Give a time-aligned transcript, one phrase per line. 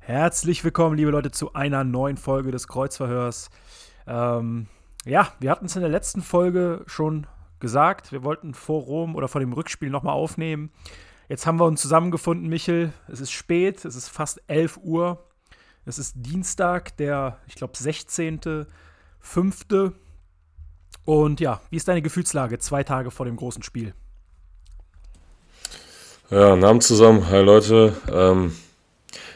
[0.00, 3.50] Herzlich willkommen, liebe Leute, zu einer neuen Folge des Kreuzverhörs.
[4.06, 4.66] Ähm,
[5.04, 7.26] ja, wir hatten es in der letzten Folge schon
[7.60, 10.70] gesagt, wir wollten vor Rom oder vor dem Rückspiel nochmal aufnehmen.
[11.28, 12.92] Jetzt haben wir uns zusammengefunden, Michel.
[13.08, 15.24] Es ist spät, es ist fast 11 Uhr.
[15.84, 19.92] Es ist Dienstag, der, ich glaube, 16.05.
[21.04, 23.94] Und ja, wie ist deine Gefühlslage zwei Tage vor dem großen Spiel?
[26.32, 27.28] Ja, Namen zusammen.
[27.28, 27.94] Hi Leute.
[28.10, 28.56] Ähm,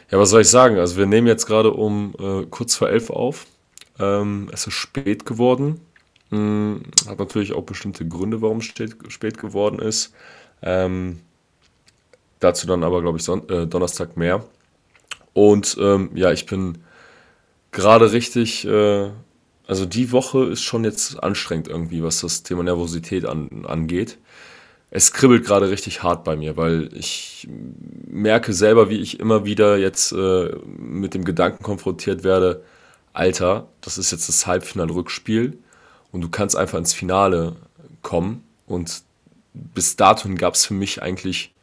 [0.09, 0.79] ja, was soll ich sagen?
[0.79, 3.45] Also wir nehmen jetzt gerade um äh, kurz vor elf auf.
[3.99, 5.79] Ähm, es ist spät geworden.
[6.31, 10.11] Hm, hat natürlich auch bestimmte Gründe, warum es spät, geworden ist.
[10.63, 11.19] Ähm,
[12.39, 14.43] dazu dann aber, glaube ich, Son äh, Donnerstag mehr.
[15.33, 16.79] Und ähm, ja, ich bin
[17.71, 19.11] gerade richtig, äh,
[19.67, 24.17] also die Woche ist schon jetzt anstrengend irgendwie, was das Thema Nervosität an, angeht.
[24.89, 27.47] Es kribbelt gerade richtig hart bei mir, weil ich
[28.07, 32.63] merke selber, wie ich immer wieder jetzt äh, mit dem Gedanken konfrontiert werde,
[33.13, 35.57] Alter, das ist jetzt das Halbfinal-Rückspiel
[36.11, 37.55] und du kannst einfach ins Finale
[38.01, 38.43] kommen.
[38.65, 39.01] Und
[39.53, 41.53] bis dato gab es für mich eigentlich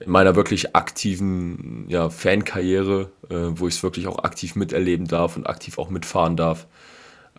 [0.00, 5.36] in meiner wirklich aktiven ja, Fankarriere, äh, wo ich es wirklich auch aktiv miterleben darf
[5.36, 6.66] und aktiv auch mitfahren darf,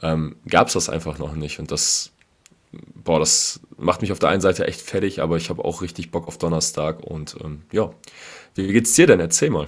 [0.02, 1.60] ähm, gab es das einfach noch nicht.
[1.60, 2.12] Und das,
[2.72, 6.12] boah, das macht mich auf der einen Seite echt fertig, aber ich habe auch richtig
[6.12, 7.02] Bock auf Donnerstag.
[7.02, 7.92] Und ähm, ja,
[8.56, 9.20] wie geht's dir denn?
[9.20, 9.68] Erzähl mal.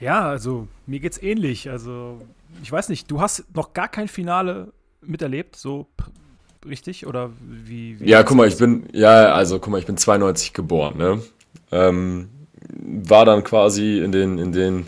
[0.00, 1.70] Ja, also mir geht's ähnlich.
[1.70, 2.20] Also
[2.62, 5.86] ich weiß nicht, du hast noch gar kein Finale miterlebt, so
[6.66, 7.06] richtig?
[7.06, 7.98] Oder wie?
[8.00, 11.22] wie ja, guck mal, ich bin, ja, also guck mal, ich bin 92 geboren, ne?
[11.72, 12.28] Ähm,
[12.68, 14.86] war dann quasi in den, in den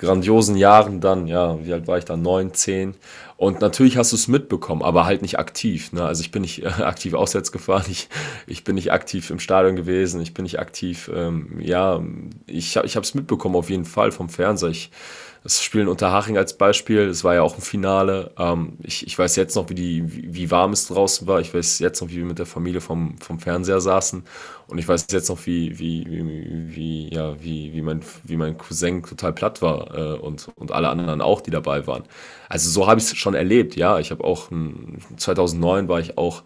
[0.00, 2.22] grandiosen Jahren dann, ja, wie alt war ich dann?
[2.22, 2.94] Neun, zehn.
[3.36, 5.92] Und natürlich hast du es mitbekommen, aber halt nicht aktiv.
[5.92, 6.04] Ne?
[6.04, 8.08] Also ich bin nicht äh, aktiv auswärts gefahren, ich,
[8.46, 12.02] ich bin nicht aktiv im Stadion gewesen, ich bin nicht aktiv, ähm, ja,
[12.46, 14.70] ich, ich habe es mitbekommen auf jeden Fall vom Fernseher.
[14.70, 14.90] Ich,
[15.42, 18.30] das Spiel in Unterhaching als Beispiel, es war ja auch ein Finale.
[18.38, 21.40] Ähm, ich, ich weiß jetzt noch, wie, die, wie, wie, warm es draußen war.
[21.40, 24.22] Ich weiß jetzt noch, wie wir mit der Familie vom, vom Fernseher saßen.
[24.66, 28.58] Und ich weiß jetzt noch, wie, wie, wie, wie, ja, wie, wie, mein, wie mein
[28.58, 32.04] Cousin total platt war äh, und, und alle anderen auch, die dabei waren.
[32.50, 33.98] Also so habe ich es schon erlebt, ja.
[33.98, 34.50] Ich habe auch,
[35.16, 36.42] 2009 war ich auch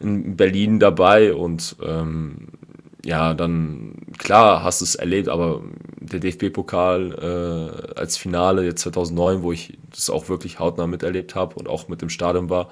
[0.00, 2.48] in Berlin dabei und ähm,
[3.04, 5.62] ja, dann klar hast du es erlebt, aber
[6.00, 11.56] der DFB-Pokal äh, als Finale jetzt 2009, wo ich das auch wirklich hautnah miterlebt habe
[11.56, 12.70] und auch mit dem Stadion war,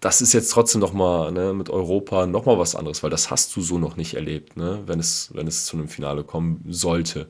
[0.00, 3.60] das ist jetzt trotzdem nochmal ne, mit Europa nochmal was anderes, weil das hast du
[3.60, 7.28] so noch nicht erlebt, ne, wenn, es, wenn es zu einem Finale kommen sollte.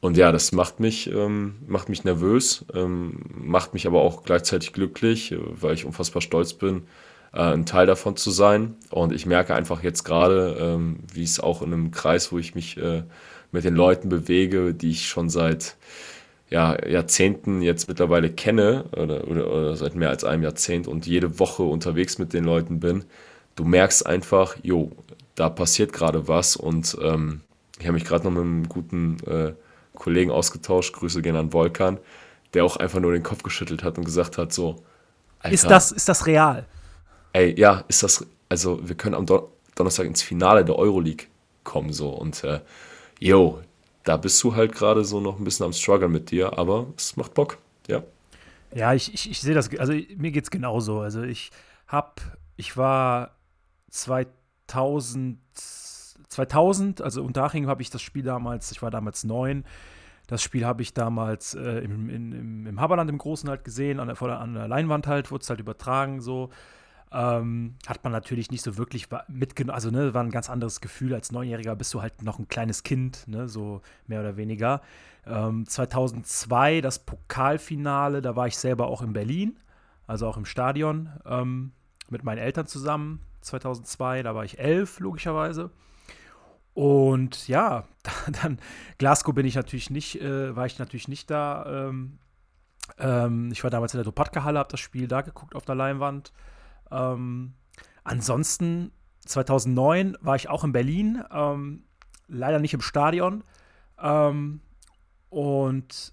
[0.00, 4.72] Und ja, das macht mich, ähm, macht mich nervös, ähm, macht mich aber auch gleichzeitig
[4.72, 6.84] glücklich, weil ich unfassbar stolz bin,
[7.32, 8.76] äh, ein Teil davon zu sein.
[8.90, 12.54] Und ich merke einfach jetzt gerade, ähm, wie es auch in einem Kreis, wo ich
[12.54, 13.02] mich äh,
[13.52, 15.76] mit den Leuten bewege, die ich schon seit
[16.50, 21.38] ja, Jahrzehnten jetzt mittlerweile kenne oder, oder, oder, seit mehr als einem Jahrzehnt und jede
[21.38, 23.04] Woche unterwegs mit den Leuten bin,
[23.54, 24.92] du merkst einfach, jo,
[25.34, 27.42] da passiert gerade was und ähm,
[27.78, 29.52] ich habe mich gerade noch mit einem guten äh,
[29.94, 31.98] Kollegen ausgetauscht, Grüße gehen an Volkan,
[32.54, 34.82] der auch einfach nur den Kopf geschüttelt hat und gesagt hat, so,
[35.40, 36.64] Alter, ist das, ist das real?
[37.38, 39.44] Ey, ja, ist das, also wir können am Don
[39.74, 41.26] Donnerstag ins Finale der Euroleague
[41.62, 42.60] kommen, so und äh,
[43.20, 43.60] yo,
[44.02, 47.16] da bist du halt gerade so noch ein bisschen am Struggle mit dir, aber es
[47.16, 48.02] macht Bock, ja.
[48.74, 51.00] Ja, ich, ich, ich sehe das, also mir geht es genauso.
[51.00, 51.50] Also ich
[51.86, 52.20] hab,
[52.56, 53.36] ich war
[53.90, 55.38] 2000,
[56.28, 59.64] 2000, also unter Aching habe ich das Spiel damals, ich war damals neun,
[60.26, 64.08] das Spiel habe ich damals äh, im, im, im Haberland im Großen halt gesehen, an
[64.08, 66.50] der, an der Leinwand halt, wurde es halt übertragen so.
[67.10, 69.74] Ähm, hat man natürlich nicht so wirklich mitgenommen.
[69.74, 71.14] Also, ne, war ein ganz anderes Gefühl.
[71.14, 74.82] Als Neunjähriger bist du halt noch ein kleines Kind, ne, so mehr oder weniger.
[75.26, 79.58] Ähm, 2002 das Pokalfinale, da war ich selber auch in Berlin,
[80.06, 81.72] also auch im Stadion ähm,
[82.10, 83.20] mit meinen Eltern zusammen.
[83.40, 85.70] 2002, da war ich elf, logischerweise.
[86.74, 87.84] Und ja,
[88.42, 88.58] dann
[88.98, 91.88] Glasgow bin ich natürlich nicht, äh, war ich natürlich nicht da.
[91.88, 92.18] Ähm,
[92.98, 96.32] ähm, ich war damals in der Dopatka-Halle, habe das Spiel da geguckt auf der Leinwand.
[96.90, 97.54] Ähm,
[98.04, 98.92] ansonsten
[99.26, 101.84] 2009 war ich auch in Berlin, ähm,
[102.28, 103.44] leider nicht im Stadion.
[104.00, 104.60] Ähm,
[105.30, 106.12] und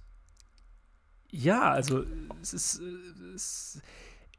[1.31, 2.03] ja, also
[2.41, 2.81] es ist,
[3.35, 3.81] es,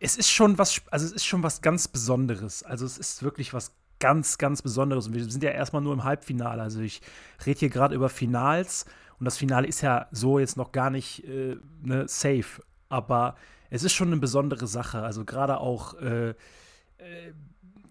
[0.00, 2.62] es, ist schon was, also es ist schon was ganz Besonderes.
[2.62, 5.06] Also es ist wirklich was ganz, ganz Besonderes.
[5.06, 6.62] Und wir sind ja erstmal nur im Halbfinale.
[6.62, 7.00] Also ich
[7.44, 8.84] rede hier gerade über Finals
[9.18, 12.62] und das Finale ist ja so jetzt noch gar nicht äh, ne, safe.
[12.88, 13.36] Aber
[13.70, 15.02] es ist schon eine besondere Sache.
[15.02, 16.34] Also gerade auch äh, äh,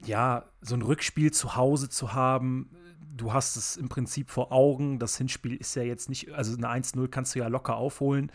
[0.06, 2.70] ja, so ein Rückspiel zu Hause zu haben,
[3.16, 5.00] du hast es im Prinzip vor Augen.
[5.00, 8.32] Das Hinspiel ist ja jetzt nicht, also eine 1-0 kannst du ja locker aufholen.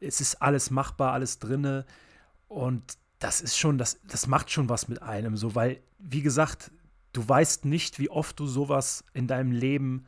[0.00, 1.86] Es ist alles machbar, alles drinne.
[2.48, 6.70] Und das ist schon, das, das macht schon was mit einem, so, weil, wie gesagt,
[7.12, 10.06] du weißt nicht, wie oft du sowas in deinem Leben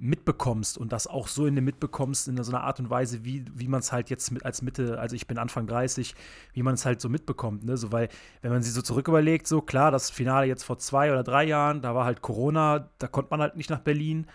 [0.00, 3.44] mitbekommst und das auch so in dem mitbekommst, in so einer Art und Weise, wie,
[3.54, 6.14] wie man es halt jetzt mit, als Mitte, also ich bin Anfang 30,
[6.54, 7.76] wie man es halt so mitbekommt, ne?
[7.76, 8.08] So, weil,
[8.42, 11.44] wenn man sich so zurück überlegt, so klar, das Finale jetzt vor zwei oder drei
[11.44, 14.26] Jahren, da war halt Corona, da konnte man halt nicht nach Berlin.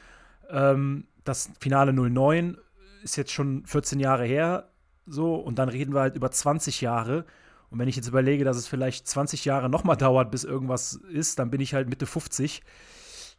[0.49, 2.57] Ähm, das Finale 09
[3.03, 4.69] ist jetzt schon 14 Jahre her,
[5.07, 7.25] so, und dann reden wir halt über 20 Jahre.
[7.69, 11.39] Und wenn ich jetzt überlege, dass es vielleicht 20 Jahre nochmal dauert, bis irgendwas ist,
[11.39, 12.61] dann bin ich halt Mitte 50.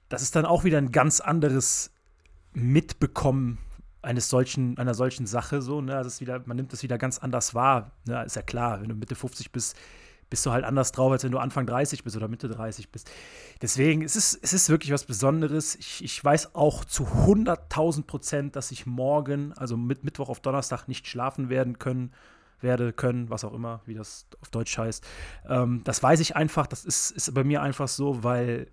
[0.09, 1.93] Das ist dann auch wieder ein ganz anderes
[2.57, 3.59] Mitbekommen
[4.01, 5.93] eines solchen, einer solchen Sache so, ne?
[5.93, 7.91] Das ist wieder, man nimmt das wieder ganz anders wahr.
[8.07, 8.25] Ne?
[8.25, 9.77] Ist ja klar, wenn du Mitte 50 bist,
[10.31, 13.11] bist du halt anders drauf, als wenn du Anfang 30 bist oder Mitte 30 bist.
[13.61, 15.75] Deswegen, es ist, es ist wirklich was Besonderes.
[15.75, 20.89] Ich, ich weiß auch zu 100.000 Prozent, dass ich morgen, also mit Mittwoch auf Donnerstag,
[20.89, 22.13] nicht schlafen werden können,
[22.63, 25.07] werde, können, was auch immer, wie das auf Deutsch heißt.
[25.47, 28.69] Ähm, das weiß ich einfach, das ist, ist bei mir einfach so, weil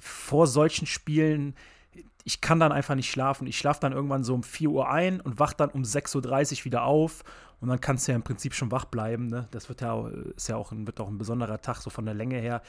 [0.00, 1.56] vor solchen Spielen
[2.28, 3.46] ich kann dann einfach nicht schlafen.
[3.46, 6.64] Ich schlafe dann irgendwann so um 4 Uhr ein und wach dann um 6.30 Uhr
[6.66, 7.24] wieder auf.
[7.58, 9.28] Und dann kannst du ja im Prinzip schon wach bleiben.
[9.28, 9.48] Ne?
[9.50, 12.12] Das wird ja, ist ja auch ein, wird auch ein besonderer Tag, so von der
[12.12, 12.60] Länge her.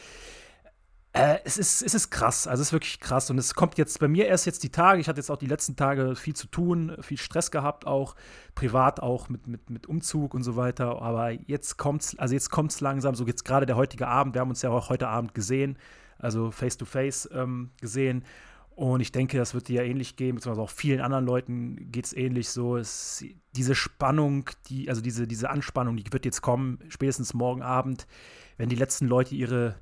[1.12, 3.30] Äh, es, ist, es ist krass, also es ist wirklich krass.
[3.30, 5.02] Und es kommt jetzt bei mir erst jetzt die Tage.
[5.02, 8.16] Ich hatte jetzt auch die letzten Tage viel zu tun, viel Stress gehabt, auch
[8.56, 11.02] privat, auch mit, mit, mit Umzug und so weiter.
[11.02, 14.36] Aber jetzt kommt's, also jetzt kommt's langsam, so jetzt gerade der heutige Abend.
[14.36, 15.78] Wir haben uns ja auch heute Abend gesehen,
[16.18, 18.24] also face to face ähm, gesehen.
[18.80, 22.06] Und ich denke, das wird dir ja ähnlich gehen, beziehungsweise auch vielen anderen Leuten geht
[22.06, 22.78] es ähnlich so.
[22.78, 28.08] Es, diese Spannung, die, also diese, diese Anspannung, die wird jetzt kommen, spätestens morgen Abend,
[28.56, 29.76] wenn die letzten Leute ihre,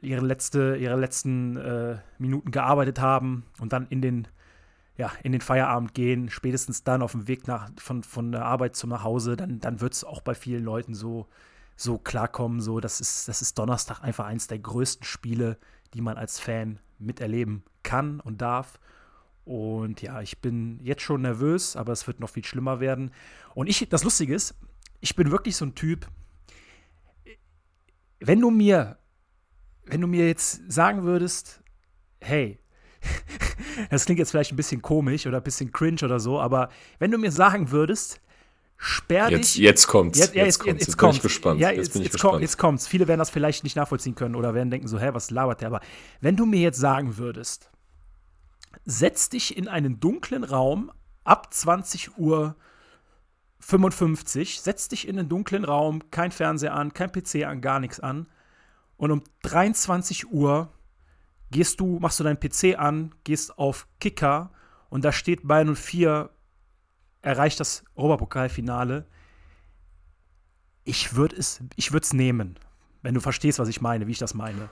[0.00, 4.26] ihre, letzte, ihre letzten äh, Minuten gearbeitet haben und dann in den,
[4.96, 8.74] ja, in den Feierabend gehen, spätestens dann auf dem Weg nach, von, von der Arbeit
[8.74, 11.26] zum nach Hause, dann, dann wird es auch bei vielen Leuten so,
[11.76, 12.62] so klarkommen.
[12.62, 15.58] So, das ist, das ist Donnerstag einfach eins der größten Spiele,
[15.92, 18.78] die man als Fan miterleben kann und darf.
[19.44, 23.10] Und ja, ich bin jetzt schon nervös, aber es wird noch viel schlimmer werden.
[23.54, 24.54] Und ich, das Lustige ist,
[25.00, 26.06] ich bin wirklich so ein Typ,
[28.20, 28.98] wenn du mir,
[29.86, 31.62] wenn du mir jetzt sagen würdest,
[32.20, 32.58] hey,
[33.90, 36.68] das klingt jetzt vielleicht ein bisschen komisch oder ein bisschen cringe oder so, aber
[36.98, 38.20] wenn du mir sagen würdest,
[38.80, 39.62] sperr jetzt, dich.
[39.62, 40.18] Jetzt kommt's.
[40.18, 40.86] Jetzt, ja, jetzt, jetzt, kommt's.
[40.86, 41.18] jetzt, kommt's.
[41.18, 41.60] bin ich gespannt.
[41.60, 42.32] Ja, jetzt, jetzt, bin ich jetzt, gespannt.
[42.32, 42.86] Kommt, jetzt kommt's.
[42.88, 45.68] Viele werden das vielleicht nicht nachvollziehen können oder werden denken so, hä, was labert der?
[45.68, 45.80] Aber
[46.20, 47.70] wenn du mir jetzt sagen würdest,
[48.86, 50.90] setz dich in einen dunklen Raum
[51.24, 52.56] ab 20 Uhr
[53.60, 58.00] 55, setz dich in einen dunklen Raum, kein Fernseher an, kein PC an, gar nichts
[58.00, 58.28] an.
[58.96, 60.72] Und um 23 Uhr
[61.50, 64.50] gehst du, machst du deinen PC an, gehst auf Kicker
[64.88, 66.30] und da steht Bayern 04
[67.22, 69.06] erreicht das Europapokalfinale.
[70.84, 72.58] Ich würde es, ich würde es nehmen,
[73.02, 74.68] wenn du verstehst, was ich meine, wie ich das meine.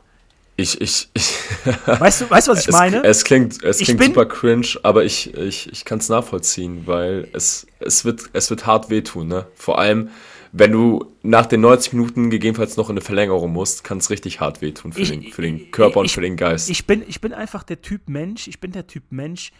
[0.56, 1.34] Ich, ich, ich
[1.86, 3.04] weißt du, weißt du, was ich es, meine?
[3.04, 7.28] Es klingt, es klingt bin- super cringe, aber ich, ich, ich kann es nachvollziehen, weil
[7.32, 9.28] es, es, wird, es wird hart wehtun.
[9.28, 9.46] Ne?
[9.54, 10.08] Vor allem,
[10.50, 14.40] wenn du nach den 90 Minuten gegebenenfalls noch in eine Verlängerung musst, kann es richtig
[14.40, 16.70] hart wehtun für, Ich- den, für den Körper und ich- für den Geist.
[16.70, 19.52] Ich bin, ich bin einfach der Typ Mensch, ich bin der Typ Mensch,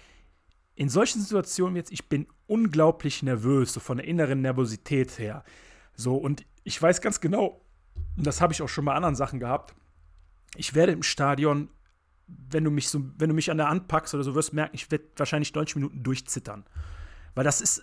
[0.78, 5.42] in solchen Situationen jetzt, ich bin unglaublich nervös, so von der inneren Nervosität her.
[5.96, 7.60] So, und ich weiß ganz genau,
[8.16, 9.74] und das habe ich auch schon bei anderen Sachen gehabt,
[10.54, 11.68] ich werde im Stadion,
[12.28, 14.76] wenn du mich so, wenn du mich an der Hand packst oder so, wirst merken,
[14.76, 16.64] ich werde wahrscheinlich 90 Minuten durchzittern.
[17.34, 17.78] Weil das ist,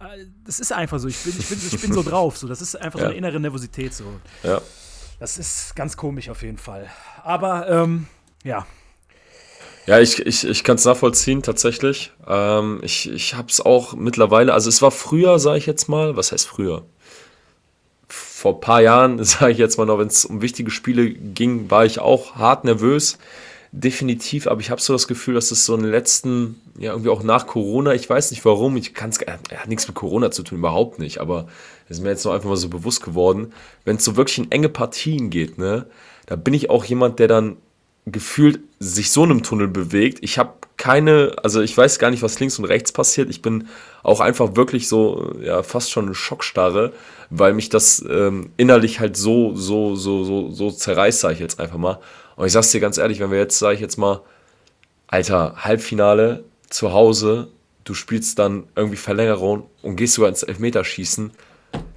[0.00, 1.06] äh, äh, das ist einfach so.
[1.06, 2.36] Ich bin, ich bin, ich bin so drauf.
[2.36, 2.48] So.
[2.48, 3.10] Das ist einfach so Ja.
[3.10, 3.94] eine innere Nervosität.
[3.94, 4.20] So.
[4.42, 4.60] ja.
[5.20, 6.88] Das ist ganz komisch auf jeden Fall.
[7.22, 8.06] Aber ähm,
[8.42, 8.66] ja,
[9.88, 12.12] Ja, ich, ich, ich kann es nachvollziehen, tatsächlich.
[12.26, 16.14] Ähm, ich ich habe es auch mittlerweile, also es war früher, sage ich jetzt mal,
[16.14, 16.84] was heißt früher?
[18.06, 21.70] Vor ein paar Jahren, sage ich jetzt mal noch, wenn es um wichtige Spiele ging,
[21.70, 23.16] war ich auch hart nervös.
[23.72, 27.10] Definitiv, aber ich habe so das Gefühl, dass es so in den letzten, ja, irgendwie
[27.10, 30.30] auch nach Corona, ich weiß nicht warum, ich kann es, äh, hat nichts mit Corona
[30.30, 31.48] zu tun, überhaupt nicht, aber
[31.86, 33.54] es ist mir jetzt noch einfach mal so bewusst geworden,
[33.86, 35.86] wenn es so wirklich in enge Partien geht, ne,
[36.26, 37.56] da bin ich auch jemand, der dann
[38.12, 40.18] gefühlt sich so in einem Tunnel bewegt.
[40.22, 43.28] Ich habe keine, also ich weiß gar nicht, was links und rechts passiert.
[43.30, 43.68] Ich bin
[44.02, 46.92] auch einfach wirklich so, ja, fast schon eine Schockstarre,
[47.30, 51.60] weil mich das ähm, innerlich halt so, so, so, so, so zerreißt, sage ich jetzt
[51.60, 51.98] einfach mal.
[52.36, 54.22] Und ich sag's dir ganz ehrlich, wenn wir jetzt, sage ich jetzt mal,
[55.08, 57.48] Alter, Halbfinale zu Hause,
[57.84, 61.32] du spielst dann irgendwie Verlängerung und gehst sogar ins Elfmeterschießen,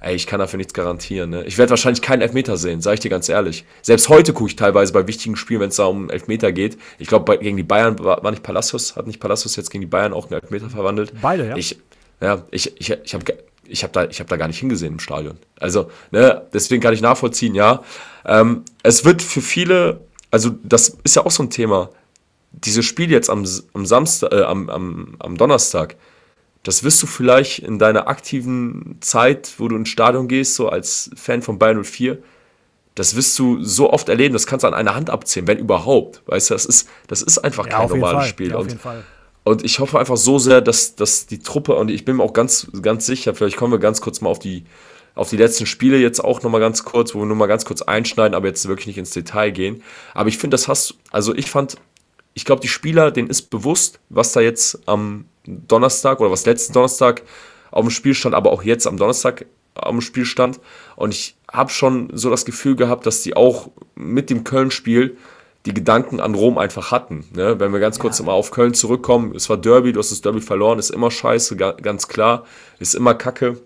[0.00, 1.30] Ey, ich kann dafür nichts garantieren.
[1.30, 1.44] Ne?
[1.44, 3.64] Ich werde wahrscheinlich keinen Elfmeter sehen, sage ich dir ganz ehrlich.
[3.82, 6.76] Selbst heute gucke ich teilweise bei wichtigen Spielen, wenn es da um Elfmeter geht.
[6.98, 9.86] Ich glaube, gegen die Bayern war, war nicht Palacios, hat nicht Palacios jetzt gegen die
[9.86, 11.12] Bayern auch einen Elfmeter verwandelt.
[11.22, 11.56] Beide, ja.
[11.56, 11.78] Ich,
[12.20, 13.24] ja, ich, ich, ich habe
[13.64, 15.38] ich hab da, hab da gar nicht hingesehen im Stadion.
[15.60, 17.82] Also, ne, deswegen kann ich nachvollziehen, ja.
[18.24, 20.00] Ähm, es wird für viele,
[20.32, 21.90] also das ist ja auch so ein Thema.
[22.50, 25.94] Dieses Spiel jetzt am, am Samstag, äh, am, am, am Donnerstag,
[26.62, 31.10] das wirst du vielleicht in deiner aktiven Zeit, wo du ins Stadion gehst, so als
[31.16, 32.18] Fan von Bayern 04,
[32.94, 36.22] das wirst du so oft erleben, das kannst du an einer Hand abzählen, wenn überhaupt.
[36.26, 38.50] Weißt du, das ist, das ist einfach ja, kein normales Spiel.
[38.50, 38.76] Ja, und,
[39.44, 42.34] und, ich hoffe einfach so sehr, dass, dass die Truppe, und ich bin mir auch
[42.34, 44.64] ganz, ganz sicher, vielleicht kommen wir ganz kurz mal auf die,
[45.14, 47.82] auf die letzten Spiele jetzt auch nochmal ganz kurz, wo wir nur mal ganz kurz
[47.82, 49.82] einschneiden, aber jetzt wirklich nicht ins Detail gehen.
[50.14, 51.76] Aber ich finde, das hast, also ich fand,
[52.34, 56.72] ich glaube, die Spieler, denen ist bewusst, was da jetzt am Donnerstag oder was letzten
[56.72, 57.22] Donnerstag
[57.70, 60.60] auf dem Spiel stand, aber auch jetzt am Donnerstag am Spiel stand.
[60.96, 65.16] Und ich habe schon so das Gefühl gehabt, dass die auch mit dem Köln-Spiel
[65.64, 67.24] die Gedanken an Rom einfach hatten.
[67.34, 67.60] Ne?
[67.60, 68.24] Wenn wir ganz kurz ja.
[68.24, 71.56] mal auf Köln zurückkommen, es war Derby, du hast das Derby verloren, ist immer scheiße,
[71.56, 72.44] ganz klar,
[72.78, 73.60] ist immer Kacke.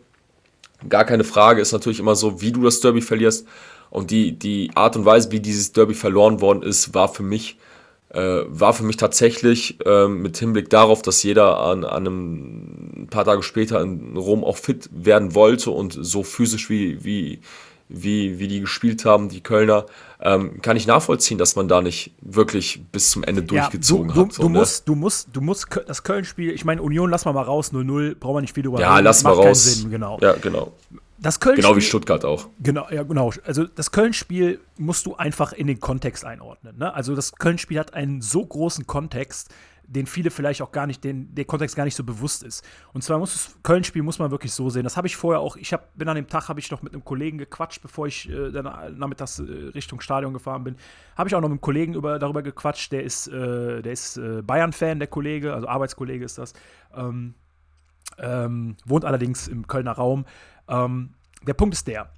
[0.88, 3.46] Gar keine Frage, ist natürlich immer so, wie du das Derby verlierst.
[3.88, 7.56] Und die, die Art und Weise, wie dieses Derby verloren worden ist, war für mich
[8.10, 13.06] äh, war für mich tatsächlich äh, mit Hinblick darauf, dass jeder an, an einem ein
[13.08, 17.40] paar Tage später in Rom auch fit werden wollte und so physisch wie, wie,
[17.88, 19.86] wie, wie die gespielt haben, die Kölner,
[20.20, 24.20] ähm, kann ich nachvollziehen, dass man da nicht wirklich bis zum Ende durchgezogen ja, du,
[24.22, 24.32] hat.
[24.32, 24.58] So, du, ne?
[24.58, 28.16] musst, du musst, du musst das Köln-Spiel, ich meine, Union lass mal mal raus, 0-0,
[28.16, 29.04] brauchen wir nicht viel drüber Ja, reden.
[29.04, 29.64] lass mal raus.
[29.64, 30.18] Sinn, genau.
[30.20, 30.72] Ja, genau.
[31.18, 32.48] Das Köln genau wie Stuttgart auch.
[32.60, 33.32] Genau, ja, genau.
[33.44, 36.76] Also das Köln-Spiel musst du einfach in den Kontext einordnen.
[36.78, 36.92] Ne?
[36.92, 39.52] Also das Köln-Spiel hat einen so großen Kontext,
[39.88, 42.64] den viele vielleicht auch gar nicht, den der Kontext gar nicht so bewusst ist.
[42.92, 44.84] Und zwar muss das Köln-Spiel muss man wirklich so sehen.
[44.84, 45.56] Das habe ich vorher auch.
[45.56, 48.28] Ich hab, bin an dem Tag habe ich noch mit einem Kollegen gequatscht, bevor ich
[48.28, 50.76] äh, dann nachmittags äh, Richtung Stadion gefahren bin.
[51.16, 52.92] Habe ich auch noch mit einem Kollegen über, darüber gequatscht.
[52.92, 56.52] Der ist, äh, der ist äh, Bayern-Fan, der Kollege, also Arbeitskollege ist das.
[56.94, 57.34] Ähm,
[58.18, 60.24] ähm, wohnt allerdings im Kölner Raum.
[60.68, 61.14] Ähm,
[61.46, 62.10] der Punkt ist der: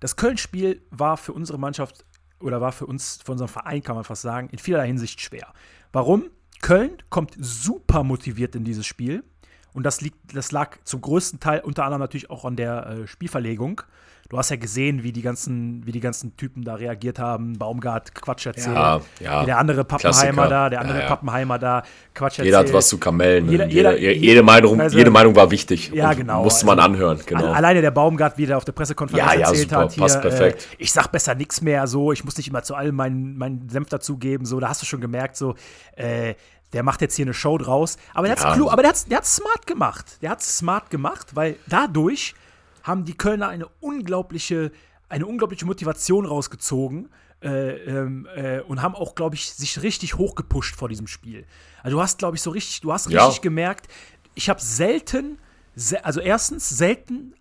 [0.00, 2.04] Das Köln-Spiel war für unsere Mannschaft
[2.40, 5.52] oder war für uns, für unseren Verein, kann man fast sagen, in vielerlei Hinsicht schwer.
[5.92, 6.30] Warum?
[6.60, 9.24] Köln kommt super motiviert in dieses Spiel.
[9.74, 13.06] Und das, liegt, das lag zum größten Teil unter anderem natürlich auch an der äh,
[13.06, 13.82] Spielverlegung.
[14.34, 17.56] Du hast ja gesehen, wie die ganzen, wie die ganzen Typen da reagiert haben.
[17.56, 18.74] Baumgart Quatsch erzählt.
[18.74, 19.44] Ja, ja.
[19.44, 20.48] Der andere Pappenheimer Klassiker.
[20.48, 21.06] da, der andere ja.
[21.06, 22.46] Pappenheimer da Quatsch erzählt.
[22.46, 23.48] Jeder hat was zu kamellen.
[23.48, 25.92] Jeder, jeder, jede, jede, Meinung, also, jede Meinung war wichtig.
[25.94, 26.42] Ja, genau.
[26.42, 27.20] Musste man also, anhören.
[27.24, 27.52] Genau.
[27.52, 29.92] Alleine der Baumgart, wie der auf der Pressekonferenz ja, erzählt super, hat.
[29.92, 30.66] Hier, passt perfekt.
[30.72, 31.86] Äh, ich sag besser nichts mehr.
[31.86, 34.46] So, ich muss nicht immer zu allem meinen, meinen Senf dazugeben.
[34.46, 35.54] So, da hast du schon gemerkt, so,
[35.94, 36.34] äh,
[36.72, 37.98] der macht jetzt hier eine Show draus.
[38.14, 38.42] Aber der ja.
[38.52, 40.18] hat es der smart gemacht.
[40.22, 42.34] Der hat es smart gemacht, weil dadurch
[42.84, 44.70] haben die Kölner eine unglaubliche
[45.08, 47.10] eine unglaubliche Motivation rausgezogen
[47.42, 51.44] äh, ähm, äh, und haben auch, glaube ich, sich richtig hochgepusht vor diesem Spiel.
[51.82, 53.42] Also du hast, glaube ich, so richtig, du hast richtig ja.
[53.42, 53.88] gemerkt,
[54.34, 55.38] ich habe selten,
[55.74, 57.34] se also erstens selten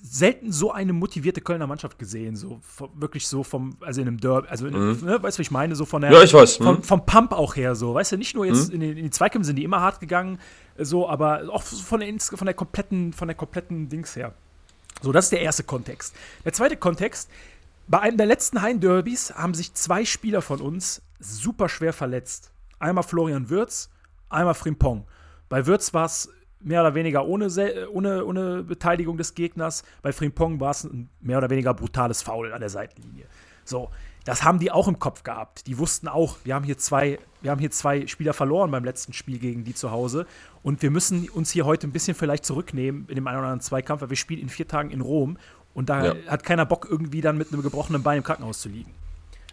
[0.00, 2.60] selten so eine motivierte Kölner Mannschaft gesehen, so
[2.94, 5.04] wirklich so vom, also in einem Derby, also in, mhm.
[5.04, 6.56] ne, weißt du, was ich meine, so von der, ja, ich weiß.
[6.56, 6.82] Vom, mhm.
[6.82, 8.74] vom Pump auch her, so, weißt du, nicht nur jetzt mhm.
[8.74, 10.38] in, die, in die Zweikämpfe sind die immer hart gegangen,
[10.78, 14.34] so, aber auch von der, von der kompletten, von der kompletten Dings her.
[15.02, 16.14] So, das ist der erste Kontext.
[16.44, 17.30] Der zweite Kontext,
[17.86, 22.50] bei einem der letzten Heim-Derbys haben sich zwei Spieler von uns super schwer verletzt.
[22.78, 23.90] Einmal Florian Würz,
[24.28, 25.06] einmal Frimpong.
[25.48, 26.28] Bei Würz war es
[26.60, 27.48] mehr oder weniger ohne,
[27.90, 29.84] ohne, ohne Beteiligung des Gegners.
[30.02, 33.26] Bei Frimpong war es ein mehr oder weniger brutales Foul an der Seitenlinie.
[33.64, 33.90] So,
[34.24, 35.66] das haben die auch im Kopf gehabt.
[35.66, 39.12] Die wussten auch, wir haben hier zwei, wir haben hier zwei Spieler verloren beim letzten
[39.12, 40.26] Spiel gegen die zu Hause.
[40.62, 43.60] Und wir müssen uns hier heute ein bisschen vielleicht zurücknehmen in dem einen oder anderen
[43.60, 45.38] Zweikampf, weil wir spielen in vier Tagen in Rom
[45.74, 46.14] und da ja.
[46.26, 48.92] hat keiner Bock, irgendwie dann mit einem gebrochenen Bein im Krankenhaus zu liegen.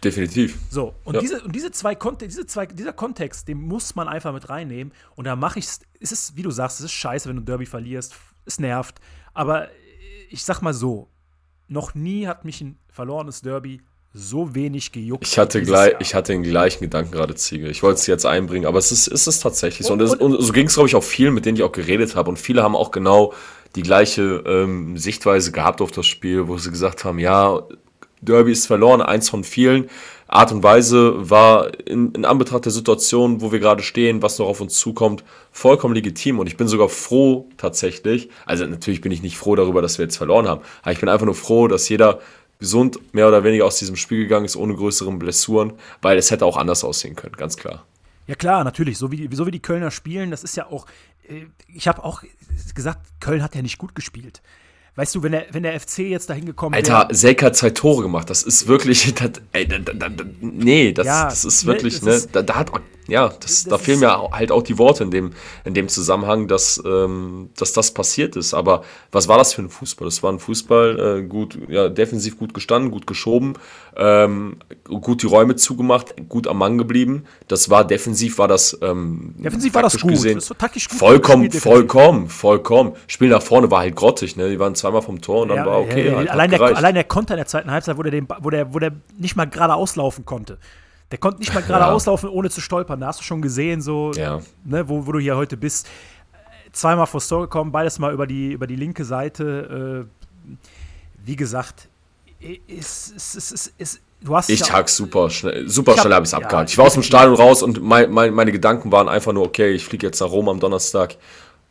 [0.02, 0.58] Definitiv.
[0.70, 1.20] So, und, ja.
[1.20, 4.92] diese, und diese zwei diese zwei, dieser Kontext, den muss man einfach mit reinnehmen.
[5.14, 5.80] Und da mache ich es,
[6.12, 8.16] ist, wie du sagst, es ist scheiße, wenn du ein Derby verlierst.
[8.44, 9.00] Es nervt.
[9.34, 9.68] Aber
[10.28, 11.08] ich sag mal so,
[11.68, 13.80] noch nie hat mich ein verlorenes Derby
[14.16, 15.26] so wenig gejuckt.
[15.26, 17.68] Ich hatte, gleich, ich hatte den gleichen Gedanken gerade, Ziege.
[17.68, 19.92] Ich wollte es jetzt einbringen, aber es ist, ist es tatsächlich so.
[19.92, 22.16] Und, und, und so ging es, glaube ich, auch vielen, mit denen ich auch geredet
[22.16, 22.30] habe.
[22.30, 23.34] Und viele haben auch genau
[23.74, 27.62] die gleiche ähm, Sichtweise gehabt auf das Spiel, wo sie gesagt haben, ja,
[28.22, 29.90] Derby ist verloren, eins von vielen.
[30.28, 34.46] Art und Weise war in, in Anbetracht der Situation, wo wir gerade stehen, was noch
[34.46, 36.38] auf uns zukommt, vollkommen legitim.
[36.40, 40.06] Und ich bin sogar froh tatsächlich, also natürlich bin ich nicht froh darüber, dass wir
[40.06, 42.18] jetzt verloren haben, aber ich bin einfach nur froh, dass jeder
[42.58, 46.44] gesund mehr oder weniger aus diesem Spiel gegangen ist, ohne größeren Blessuren, weil es hätte
[46.46, 47.84] auch anders aussehen können, ganz klar.
[48.26, 48.98] Ja klar, natürlich.
[48.98, 50.86] So wie, so wie die Kölner spielen, das ist ja auch,
[51.28, 52.22] äh, ich habe auch
[52.74, 54.42] gesagt, Köln hat ja nicht gut gespielt.
[54.96, 56.96] Weißt du, wenn der, wenn der FC jetzt dahin gekommen wäre.
[56.96, 58.30] Alter, Selk hat zwei Tore gemacht.
[58.30, 59.14] Das ist wirklich.
[59.16, 62.00] Das, ey, da, da, da, nee, das, ja, das ist wirklich.
[62.02, 62.72] Ne, das ne, ist, da, da, hat
[63.08, 65.32] ja, das, das da fehlen mir halt auch die Worte in dem,
[65.64, 68.54] in dem Zusammenhang, dass, ähm, dass das passiert ist.
[68.54, 68.82] Aber
[69.12, 70.06] was war das für ein Fußball?
[70.06, 73.54] Das war ein Fußball, äh, gut, ja, defensiv gut gestanden, gut geschoben,
[73.96, 77.24] ähm, gut die Räume zugemacht, gut am Mann geblieben.
[77.48, 78.76] Das war defensiv, war das.
[78.82, 80.10] Ähm, defensiv war das gut.
[80.10, 80.98] Gesehen, das war taktisch gut.
[80.98, 82.92] Vollkommen, vollkommen, vollkommen.
[83.06, 84.50] Spiel nach vorne war halt grottig, ne?
[84.50, 86.08] Die waren zweimal vom Tor und dann ja, war okay.
[86.08, 88.50] Ja, halt, allein, der, allein der Konter in der zweiten Halbzeit, wo der, den, wo
[88.50, 90.58] der, wo der nicht mal gerade auslaufen konnte.
[91.10, 91.92] Der konnte nicht mal gerade ja.
[91.92, 93.00] auslaufen, ohne zu stolpern.
[93.00, 94.40] Da hast du schon gesehen, so, ja.
[94.64, 95.88] ne, wo, wo du hier heute bist.
[96.72, 100.06] Zweimal vor Store gekommen, beides mal über die, über die linke Seite.
[100.06, 100.56] Äh,
[101.24, 101.88] wie gesagt,
[102.40, 104.50] ist, ist, ist, ist, du hast.
[104.50, 106.70] Ich hab super schnell, super ich schnell habe ich es ja, abgehakt.
[106.70, 109.72] Ich war aus dem Stadion raus und mein, mein, meine Gedanken waren einfach nur, okay,
[109.72, 111.16] ich fliege jetzt nach Rom am Donnerstag.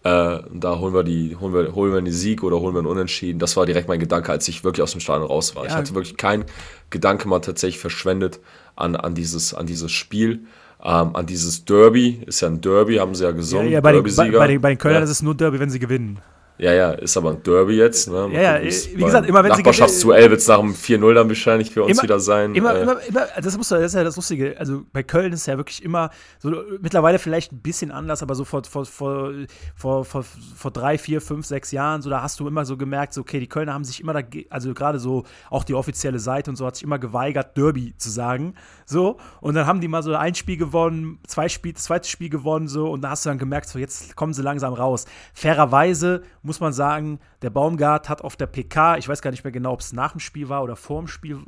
[0.03, 2.87] Äh, da holen wir, die, holen, wir, holen wir einen Sieg oder holen wir einen
[2.87, 3.39] Unentschieden.
[3.39, 5.63] Das war direkt mein Gedanke, als ich wirklich aus dem Stadion raus war.
[5.63, 5.69] Ja.
[5.69, 6.45] Ich hatte wirklich keinen
[6.89, 8.39] Gedanke mal tatsächlich verschwendet
[8.75, 10.45] an, an, dieses, an dieses Spiel.
[10.83, 13.67] Ähm, an dieses Derby, ist ja ein Derby, haben sie ja gesungen.
[13.67, 15.03] Ja, ja bei, den, bei, bei den Kölnern ja.
[15.03, 16.19] ist es nur Derby, wenn sie gewinnen.
[16.57, 18.07] Ja, ja, ist aber ein Derby jetzt.
[18.07, 18.29] Ne?
[18.31, 21.83] Ja, ja, wie gesagt, immer wenn Nachbarschaftsduell wird es nach dem 4-0 dann wahrscheinlich für
[21.83, 22.55] uns immer, wieder sein.
[22.55, 24.55] Immer, äh, immer, immer, das, muss, das ist ja das Lustige.
[24.57, 28.45] Also bei Köln ist ja wirklich immer so, mittlerweile vielleicht ein bisschen anders, aber so
[28.45, 29.33] vor, vor, vor,
[29.75, 30.23] vor, vor,
[30.55, 33.41] vor drei, vier, fünf, sechs Jahren, so da hast du immer so gemerkt, so, okay,
[33.41, 36.65] die Kölner haben sich immer da, also gerade so, auch die offizielle Seite und so
[36.65, 38.55] hat sich immer geweigert, Derby zu sagen.
[38.85, 42.29] So, und dann haben die mal so ein Spiel gewonnen, zwei Spiel, das zweite Spiel
[42.29, 45.05] gewonnen, so, und da hast du dann gemerkt, so, jetzt kommen sie langsam raus.
[45.33, 49.51] Fairerweise muss man sagen, der Baumgart hat auf der PK, ich weiß gar nicht mehr
[49.51, 51.39] genau, ob es nach dem Spiel war oder vor dem Spiel,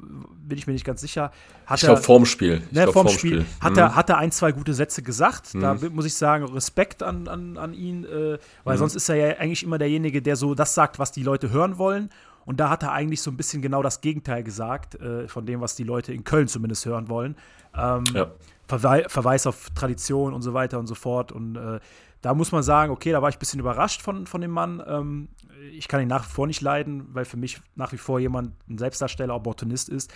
[0.41, 1.31] bin ich mir nicht ganz sicher.
[1.73, 2.61] ich glaube, vorm Spiel.
[2.71, 3.41] Ne, glaub, vorm Spiel.
[3.41, 3.45] Spiel.
[3.61, 3.79] Hat, mhm.
[3.79, 5.53] er, hat er ein, zwei gute Sätze gesagt.
[5.53, 5.61] Mhm.
[5.61, 8.79] Da muss ich sagen, Respekt an, an, an ihn, äh, weil mhm.
[8.79, 11.77] sonst ist er ja eigentlich immer derjenige, der so das sagt, was die Leute hören
[11.77, 12.09] wollen.
[12.45, 15.59] Und da hat er eigentlich so ein bisschen genau das Gegenteil gesagt, äh, von dem,
[15.59, 17.35] was die Leute in Köln zumindest hören wollen.
[17.75, 18.31] Ähm, ja.
[18.67, 21.31] Verwe Verweis auf Tradition und so weiter und so fort.
[21.31, 21.79] Und äh,
[22.21, 24.83] da muss man sagen, okay, da war ich ein bisschen überrascht von, von dem Mann.
[24.85, 25.29] Ähm,
[25.71, 28.53] ich kann ihn nach wie vor nicht leiden, weil für mich nach wie vor jemand
[28.69, 30.13] ein Selbstdarsteller, Opportunist ist.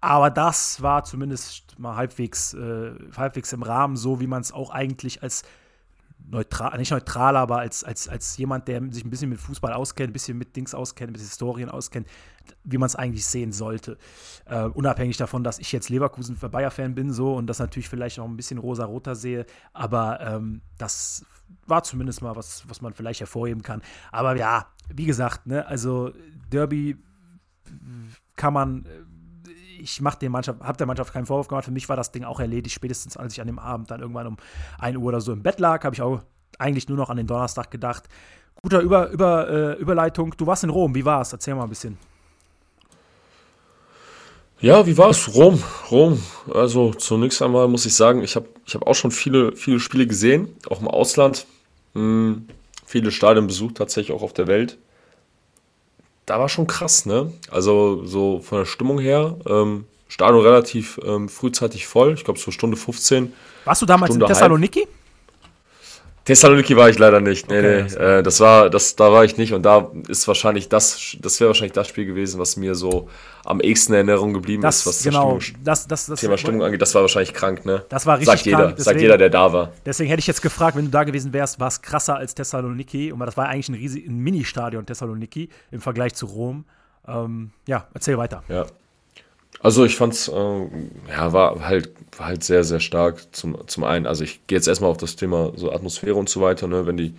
[0.00, 4.70] Aber das war zumindest mal halbwegs, äh, halbwegs im Rahmen, so wie man es auch
[4.70, 5.42] eigentlich als
[6.30, 10.10] neutral, nicht neutral, aber als, als, als jemand, der sich ein bisschen mit Fußball auskennt,
[10.10, 12.06] ein bisschen mit Dings auskennt, mit Historien auskennt,
[12.64, 13.98] wie man es eigentlich sehen sollte.
[14.46, 18.18] Äh, unabhängig davon, dass ich jetzt Leverkusen für Bayer-Fan bin, so und das natürlich vielleicht
[18.18, 21.24] noch ein bisschen rosa-roter sehe, aber ähm, das
[21.66, 23.82] war zumindest mal was, was man vielleicht hervorheben kann.
[24.12, 26.12] Aber ja, wie gesagt, ne, also
[26.50, 26.96] Derby
[28.36, 28.86] kann man
[29.80, 31.64] ich mache der Mannschaft, habe der Mannschaft keinen Vorwurf gemacht.
[31.64, 34.26] Für mich war das Ding auch erledigt, spätestens als ich an dem Abend dann irgendwann
[34.26, 34.36] um
[34.78, 36.20] 1 Uhr oder so im Bett lag, habe ich auch
[36.58, 38.04] eigentlich nur noch an den Donnerstag gedacht.
[38.62, 40.34] Guter Über, Über, äh, Überleitung.
[40.36, 41.32] Du warst in Rom, wie war es?
[41.32, 41.96] Erzähl mal ein bisschen.
[44.60, 45.34] Ja, wie war es?
[45.34, 46.20] Rom, Rom.
[46.52, 50.06] Also zunächst einmal muss ich sagen, ich habe ich hab auch schon viele, viele Spiele
[50.06, 51.46] gesehen, auch im Ausland.
[51.94, 52.46] Hm,
[52.84, 54.76] viele Stadien besucht, tatsächlich auch auf der Welt
[56.26, 57.32] da war schon krass, ne?
[57.50, 62.50] Also so von der Stimmung her, ähm, Stadion relativ ähm, frühzeitig voll, ich glaube so
[62.50, 63.32] Stunde 15.
[63.64, 64.80] Warst du damals Stunde in Thessaloniki?
[64.80, 64.88] Halb.
[66.24, 67.48] Thessaloniki war ich leider nicht.
[67.48, 68.04] Nee, okay, nee.
[68.18, 71.48] Äh, das war, das, da war ich nicht und da ist wahrscheinlich das, das wäre
[71.48, 73.08] wahrscheinlich das Spiel gewesen, was mir so
[73.44, 76.62] am ehesten in Erinnerung geblieben das, ist, was genau, Stimmung, das, das, das, Thema Stimmung
[76.62, 76.82] angeht.
[76.82, 77.84] Das war wahrscheinlich krank, ne?
[77.88, 78.76] Das war richtig sagt jeder, krank.
[78.76, 79.72] Deswegen, sagt jeder, der da war.
[79.86, 83.12] Deswegen hätte ich jetzt gefragt, wenn du da gewesen wärst, war es krasser als Thessaloniki.
[83.12, 86.64] Und das war eigentlich ein, riesig, ein Mini-Stadion Thessaloniki im Vergleich zu Rom.
[87.08, 88.42] Ähm, ja, erzähl weiter.
[88.48, 88.66] Ja.
[89.62, 90.32] Also ich fand's, äh,
[91.08, 93.34] ja, war halt, war halt sehr, sehr stark.
[93.34, 96.40] Zum, zum einen, also ich gehe jetzt erstmal auf das Thema so Atmosphäre und so
[96.40, 97.14] weiter, ne, wenn die,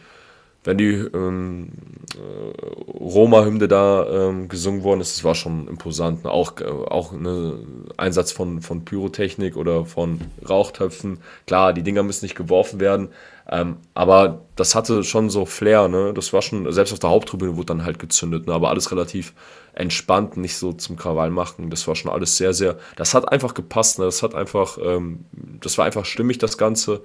[0.63, 1.69] wenn die ähm,
[2.15, 6.23] äh, Roma-Hymne da ähm, gesungen worden ist, das war schon imposant.
[6.23, 6.29] Ne?
[6.29, 11.19] Auch, äh, auch ein Einsatz von, von Pyrotechnik oder von Rauchtöpfen.
[11.47, 13.09] Klar, die Dinger müssen nicht geworfen werden,
[13.51, 16.13] ähm, aber das hatte schon so Flair, ne?
[16.13, 18.53] Das war schon, selbst auf der Haupttribüne wurde dann halt gezündet, ne?
[18.53, 19.33] Aber alles relativ
[19.73, 21.69] entspannt, nicht so zum Krawall machen.
[21.69, 22.77] Das war schon alles sehr, sehr.
[22.95, 24.05] Das hat einfach gepasst, ne?
[24.05, 25.25] Das hat einfach, ähm,
[25.59, 27.01] das war einfach stimmig, das Ganze.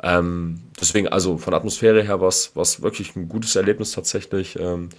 [0.00, 4.56] Ähm, deswegen, also von Atmosphäre her war es wirklich ein gutes Erlebnis tatsächlich.
[4.58, 4.90] Ähm,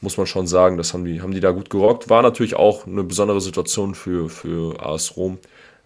[0.00, 2.08] muss man schon sagen, das haben die, haben die da gut gerockt.
[2.10, 5.38] War natürlich auch eine besondere Situation für, für AS Rom,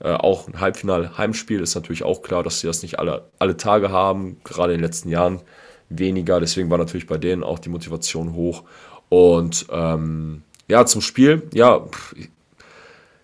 [0.04, 3.90] Äh, auch ein Halbfinal-Heimspiel ist natürlich auch klar, dass sie das nicht alle, alle Tage
[3.90, 5.40] haben, gerade in den letzten Jahren
[5.88, 6.40] weniger.
[6.40, 8.64] Deswegen war natürlich bei denen auch die Motivation hoch.
[9.08, 11.86] Und ähm, ja, zum Spiel, ja,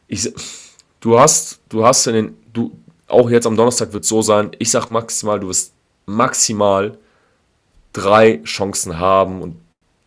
[0.08, 0.32] ich,
[1.00, 2.72] du hast, du hast in den, du,
[3.08, 5.74] auch jetzt am Donnerstag wird es so sein, ich sag maximal, du wirst
[6.06, 6.96] maximal
[7.92, 9.56] drei Chancen haben und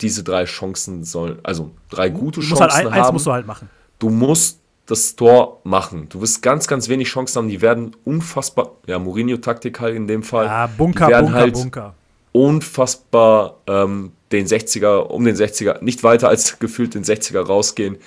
[0.01, 2.93] diese drei Chancen sollen, also drei gute musst Chancen halt, haben.
[2.93, 3.69] eins musst du halt machen.
[3.99, 6.07] Du musst das Tor machen.
[6.09, 7.47] Du wirst ganz, ganz wenig Chancen haben.
[7.47, 10.45] Die werden unfassbar, ja, Mourinho-Taktik halt in dem Fall.
[10.45, 11.95] Ja, Bunker, die werden Bunker, halt Bunker.
[12.31, 17.97] unfassbar ähm, den 60er, um den 60er, nicht weiter als gefühlt den 60er rausgehen.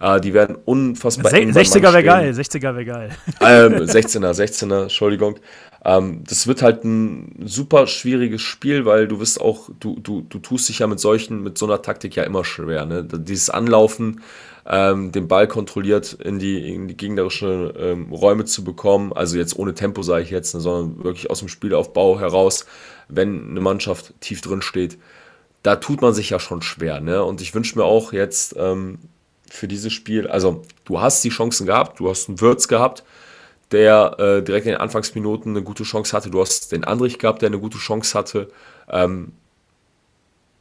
[0.00, 3.10] Äh, die werden unfassbar Se eng beim Mann 60er wäre geil, 60er wäre geil.
[3.40, 5.38] Ähm, 16er, 16er, Entschuldigung.
[5.84, 10.38] Ähm, das wird halt ein super schwieriges Spiel, weil du wirst auch, du, du, du
[10.38, 12.86] tust dich ja mit solchen, mit so einer Taktik ja immer schwer.
[12.86, 13.04] Ne?
[13.04, 14.22] Dieses Anlaufen,
[14.66, 19.58] ähm, den Ball kontrolliert in die, in die gegnerischen ähm, Räume zu bekommen, also jetzt
[19.58, 22.66] ohne Tempo sage ich jetzt, ne, sondern wirklich aus dem Spielaufbau heraus,
[23.08, 24.98] wenn eine Mannschaft tief drin steht,
[25.62, 27.00] da tut man sich ja schon schwer.
[27.00, 27.22] Ne?
[27.22, 28.98] Und ich wünsche mir auch jetzt ähm,
[29.50, 33.04] für dieses Spiel, also du hast die Chancen gehabt, du hast einen Würz gehabt,
[33.72, 36.30] der äh, direkt in den Anfangsminuten eine gute Chance hatte.
[36.30, 38.50] Du hast den Andrich gehabt, der eine gute Chance hatte.
[38.88, 39.32] Ähm,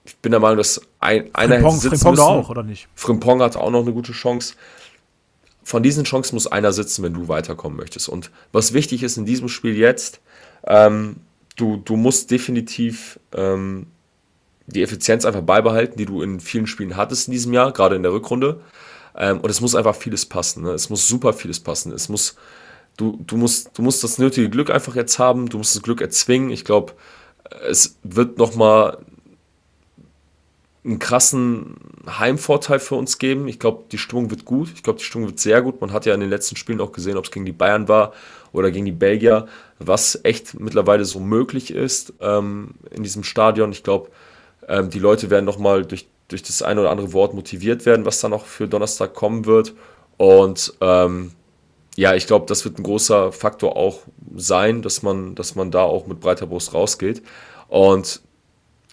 [0.06, 2.24] ich bin der Meinung, dass ein, einer hätte Frimpong, sitzen Frimpong müssen.
[2.24, 2.88] auch, oder nicht?
[2.96, 4.56] Frimpong hatte auch noch eine gute Chance.
[5.64, 8.10] Von diesen Chancen muss einer sitzen, wenn du weiterkommen möchtest.
[8.10, 10.20] Und was wichtig ist in diesem Spiel jetzt,
[10.66, 11.18] ähm,
[11.56, 13.88] du, du musst definitiv ähm,
[14.70, 18.04] die Effizienz einfach beibehalten, die du in vielen Spielen hattest in diesem Jahr, gerade in
[18.04, 18.62] der Rückrunde.
[19.16, 20.64] Ähm, und es muss einfach vieles passen.
[20.64, 20.72] Ne?
[20.72, 21.92] Es muss super vieles passen.
[21.92, 22.36] Es muss,
[22.98, 25.50] du, du, musst, du musst das nötige Glück einfach jetzt haben.
[25.50, 26.52] Du musst das Glück erzwingen.
[26.52, 26.94] Ich glaube,
[27.68, 29.00] es wird nochmal
[30.86, 31.76] einen krassen
[32.08, 33.48] Heimvorteil für uns geben.
[33.48, 34.72] Ich glaube, die Stimmung wird gut.
[34.74, 35.82] Ich glaube, die Stimmung wird sehr gut.
[35.82, 38.14] Man hat ja in den letzten Spielen auch gesehen, ob es gegen die Bayern war
[38.54, 43.72] oder gegen die Belgier, was echt mittlerweile so möglich ist ähm, in diesem Stadion.
[43.72, 44.10] Ich glaube,
[44.70, 48.22] ähm, die Leute werden nochmal durch, durch das eine oder andere Wort motiviert werden, was
[48.22, 49.74] da noch für Donnerstag kommen wird.
[50.18, 51.32] Und ähm,
[51.96, 54.02] ja, ich glaube, das wird ein großer Faktor auch
[54.36, 57.24] sein, dass man, dass man da auch mit breiter Brust rausgeht.
[57.68, 58.22] Und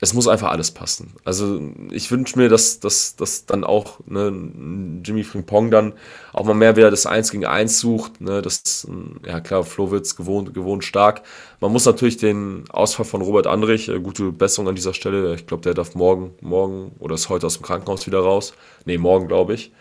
[0.01, 1.15] es muss einfach alles passen.
[1.25, 1.59] Also
[1.91, 5.95] ich wünsche mir, dass, dass, dass dann auch ne, Jimmy Frimpong dann
[6.35, 8.21] auch mal mehr wieder das 1 gegen 1 sucht.
[8.21, 8.87] Ne, das,
[9.27, 11.23] ja klar, Flo wird's gewohnt, gewohnt stark.
[11.61, 15.35] Man muss natürlich den Ausfall von Robert Andrich, äh, gute Besserung an dieser Stelle.
[15.35, 18.53] Ich glaube, der darf morgen, morgen oder ist heute aus dem Krankenhaus wieder raus.
[18.85, 19.73] Nee, morgen, glaube ich.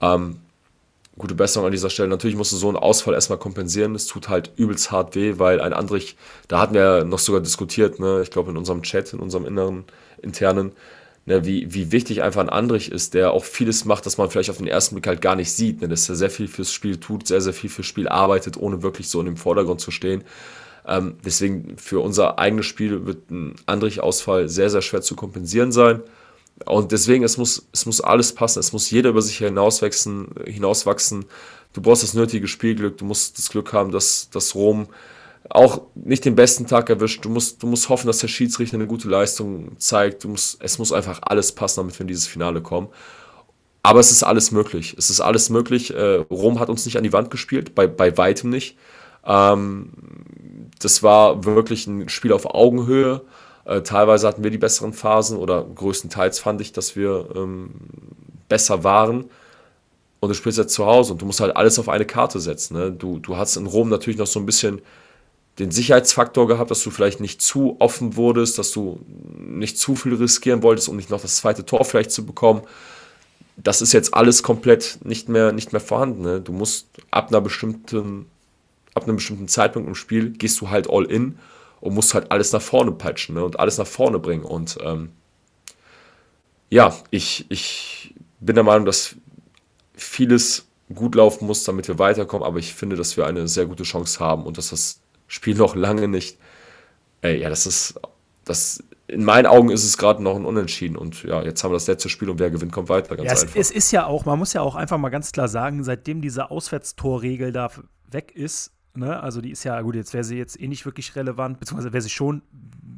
[0.00, 0.36] Ähm,
[1.18, 2.08] gute Besserung an dieser Stelle.
[2.08, 3.94] Natürlich musst du so einen Ausfall erstmal kompensieren.
[3.94, 6.16] Es tut halt übelst hart weh, weil ein Andrich,
[6.48, 9.84] da hatten wir noch sogar diskutiert, ne, ich glaube in unserem Chat, in unserem inneren,
[10.20, 10.72] internen,
[11.24, 14.50] ne, wie, wie wichtig einfach ein Andrich ist, der auch vieles macht, das man vielleicht
[14.50, 15.80] auf den ersten Blick halt gar nicht sieht.
[15.80, 18.82] Ne, dass er sehr viel fürs Spiel tut, sehr, sehr viel fürs Spiel arbeitet, ohne
[18.82, 20.22] wirklich so in dem Vordergrund zu stehen.
[20.86, 26.02] Ähm, deswegen für unser eigenes Spiel wird ein Andrich-Ausfall sehr, sehr schwer zu kompensieren sein.
[26.64, 28.60] Und deswegen, es muss, es muss alles passen.
[28.60, 31.26] Es muss jeder über sich hinauswachsen, hinauswachsen.
[31.72, 32.96] Du brauchst das nötige Spielglück.
[32.96, 34.88] Du musst das Glück haben, dass, dass Rom
[35.50, 37.24] auch nicht den besten Tag erwischt.
[37.24, 40.24] Du musst, du musst hoffen, dass der Schiedsrichter eine gute Leistung zeigt.
[40.24, 42.88] Du musst, es muss einfach alles passen, damit wir in dieses Finale kommen.
[43.82, 44.96] Aber es ist alles möglich.
[44.98, 45.94] Es ist alles möglich.
[45.94, 48.76] Äh, Rom hat uns nicht an die Wand gespielt, bei, bei weitem nicht.
[49.24, 49.90] Ähm,
[50.80, 53.22] das war wirklich ein Spiel auf Augenhöhe.
[53.66, 57.70] Äh, teilweise hatten wir die besseren Phasen oder größtenteils fand ich, dass wir ähm,
[58.48, 59.24] besser waren.
[60.20, 62.76] Und du spielst jetzt zu Hause und du musst halt alles auf eine Karte setzen.
[62.76, 62.92] Ne?
[62.92, 64.80] Du, du hast in Rom natürlich noch so ein bisschen
[65.58, 69.00] den Sicherheitsfaktor gehabt, dass du vielleicht nicht zu offen wurdest, dass du
[69.36, 72.62] nicht zu viel riskieren wolltest, um nicht noch das zweite Tor vielleicht zu bekommen.
[73.56, 76.22] Das ist jetzt alles komplett nicht mehr, nicht mehr vorhanden.
[76.22, 76.40] Ne?
[76.40, 78.26] Du musst ab einer bestimmten,
[78.94, 81.38] ab einem bestimmten Zeitpunkt im Spiel gehst du halt all in
[81.80, 83.44] und musst halt alles nach vorne peitschen ne?
[83.44, 84.44] und alles nach vorne bringen.
[84.44, 85.12] Und ähm,
[86.70, 89.16] ja, ich, ich bin der Meinung, dass
[89.94, 93.82] vieles gut laufen muss, damit wir weiterkommen, aber ich finde, dass wir eine sehr gute
[93.82, 96.38] Chance haben und dass das Spiel noch lange nicht,
[97.22, 98.00] ey, ja, das ist,
[98.44, 101.76] das, in meinen Augen ist es gerade noch ein Unentschieden und ja, jetzt haben wir
[101.76, 103.56] das letzte Spiel und wer gewinnt, kommt weiter, ganz Ja, es, einfach.
[103.56, 106.50] es ist ja auch, man muss ja auch einfach mal ganz klar sagen, seitdem diese
[106.50, 107.70] Auswärtstorregel da
[108.10, 111.14] weg ist, ne, also die ist ja, gut, jetzt wäre sie jetzt eh nicht wirklich
[111.16, 112.42] relevant, beziehungsweise wäre sie schon,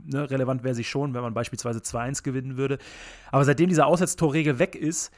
[0.07, 2.79] ne, relevant wäre sie schon, wenn man beispielsweise 2-1 gewinnen würde.
[3.31, 5.13] Aber seitdem diese Auswärtstorregel weg ist,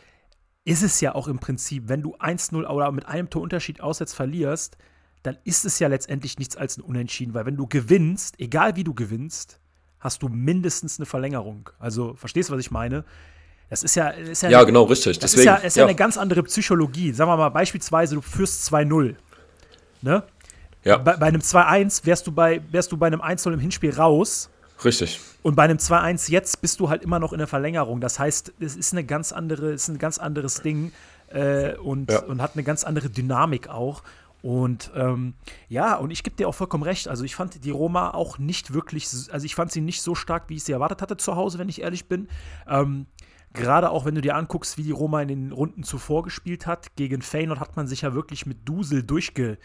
[0.65, 4.77] ist es ja auch im Prinzip, wenn du 1-0 oder mit einem Torunterschied auswärts verlierst,
[5.23, 8.85] dann ist es ja letztendlich nichts als ein Unentschieden, weil wenn du gewinnst, egal wie
[8.85, 9.61] du gewinnst,
[9.99, 11.71] hast du mindestens eine Verlängerung.
[11.79, 13.05] Also, verstehst du, was ich meine?
[13.69, 15.19] Das ist ja, ist ja, ja, genau, richtig.
[15.19, 17.13] das Deswegen, ist ja, ist ja eine ganz andere Psychologie.
[17.13, 19.15] Sagen wir mal beispielsweise, du führst 2-0.
[20.03, 20.25] Ne?
[20.85, 20.97] Ja.
[20.97, 24.51] Bei, bei einem 2-1 wärst du bei, wärst du bei einem 1-0 im Hinspiel raus.
[24.85, 25.21] Richtig.
[25.43, 28.01] Und bei einem 2-1 jetzt bist du halt immer noch in der Verlängerung.
[28.01, 30.93] Das heißt, es ist eine ganz andere, es ist ein ganz anderes Ding
[31.29, 32.23] äh, und, Ja.
[32.25, 34.03] und hat eine ganz andere Dynamik auch.
[34.43, 35.35] Und ähm,
[35.69, 37.09] ja, und ich gebe dir auch vollkommen recht.
[37.09, 40.45] Also ich fand die Roma auch nicht wirklich, also ich fand sie nicht so stark,
[40.49, 42.29] wie ich sie erwartet hatte zu Hause, wenn ich ehrlich bin.
[42.67, 43.07] Ähm,
[43.53, 46.95] Gerade auch wenn du dir anguckst, wie die Roma in den Runden zuvor gespielt hat,
[46.95, 49.59] gegen Feyenoord hat man sich ja wirklich mit Dusel durchge,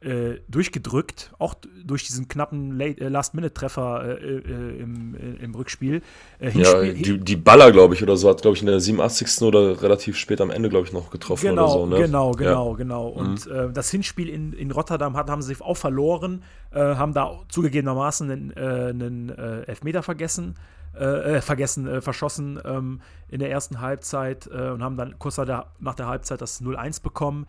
[0.00, 1.54] äh, durchgedrückt, auch
[1.84, 6.02] durch diesen knappen äh, Last-Minute-Treffer äh, äh, im, im Rückspiel.
[6.40, 9.42] Ja, die, die Baller, glaube ich, oder so, hat, glaube ich, in der 87.
[9.42, 11.86] oder relativ spät am Ende, glaube ich, noch getroffen Genau, oder so.
[11.86, 11.96] Ne?
[11.96, 12.36] genau, Ja.
[12.36, 13.08] genau, genau.
[13.08, 18.30] Und äh, das Hinspiel in, in Rotterdam hat, haben sie auch verloren, haben da zugegebenermaßen
[18.30, 20.56] einen, einen Elfmeter vergessen,
[20.98, 25.36] äh, äh, vergessen, äh, verschossen ähm, in der ersten Halbzeit äh, und haben dann kurz
[25.36, 27.46] nach der, nach der Halbzeit das 0-1 bekommen.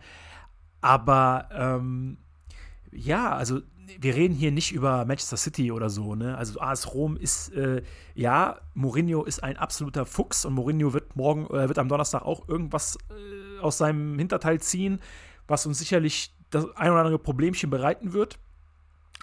[0.82, 2.18] Aber ähm,
[2.92, 3.60] ja, also
[3.98, 6.36] wir reden hier nicht über Manchester City oder so, ne?
[6.36, 7.82] Also AS Rom ist, äh,
[8.14, 12.48] ja, Mourinho ist ein absoluter Fuchs und Mourinho wird morgen, äh, wird am Donnerstag auch
[12.48, 15.00] irgendwas äh, aus seinem Hinterteil ziehen,
[15.46, 18.38] was uns sicherlich das ein oder andere Problemchen bereiten wird.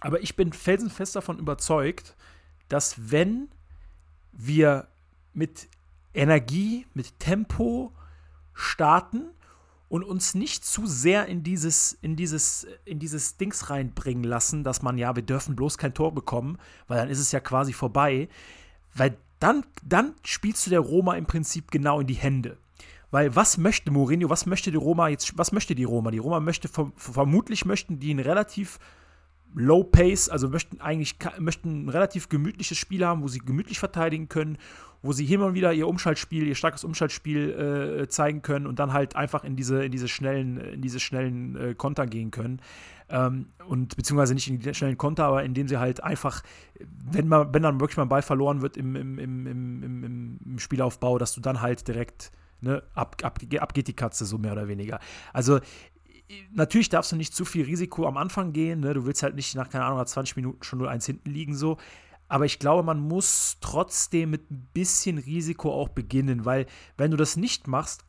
[0.02, 2.16] Aber ich bin felsenfest davon überzeugt,
[2.68, 3.50] dass wenn
[4.32, 4.88] wir
[5.34, 5.68] mit
[6.14, 7.92] Energie, mit Tempo
[8.54, 9.30] starten
[9.96, 14.82] und uns nicht zu sehr in dieses, in dieses, in dieses Dings reinbringen lassen, dass
[14.82, 18.28] man ja, wir dürfen bloß kein Tor bekommen, weil dann ist es ja quasi vorbei.
[18.94, 22.58] Weil dann, dann spielst du der Roma im Prinzip genau in die Hände.
[23.12, 26.12] Weil was möchte Mourinho, was möchte die Roma jetzt, was möchte die Roma?
[26.12, 28.80] Die Roma möchte, verm- vermutlich möchten die ein relativ
[29.58, 34.28] Low Pace, also möchten eigentlich möchten ein relativ gemütliches Spiel haben, wo sie gemütlich verteidigen
[34.28, 34.58] können,
[35.02, 38.92] wo sie hier mal wieder ihr Umschaltspiel, ihr starkes Umschaltspiel äh, zeigen können und dann
[38.92, 42.60] halt einfach in diese, in diese schnellen, in diese schnellen äh, Konter gehen können.
[43.08, 46.42] Ähm, und beziehungsweise nicht in die schnellen Konter, aber indem sie halt einfach,
[46.80, 50.60] wenn man, wenn dann wirklich mal ein Ball verloren wird im, im, im, im- im
[50.60, 54.54] Spielaufbau, dass du dann halt direkt, ne, ab, ab, ab geht die Katze, so mehr
[54.54, 55.00] oder weniger.
[55.34, 55.60] Also
[56.52, 58.80] natürlich darfst du nicht zu viel Risiko am Anfang gehen.
[58.80, 58.94] Ne?
[58.94, 61.56] Du willst halt nicht nach, keine Ahnung, nach 20 Minuten schon 0-1 hinten liegen.
[61.56, 61.78] so.
[62.28, 66.66] Aber ich glaube, man muss trotzdem mit ein bisschen Risiko auch beginnen, weil
[66.98, 68.04] wenn du das nicht machst,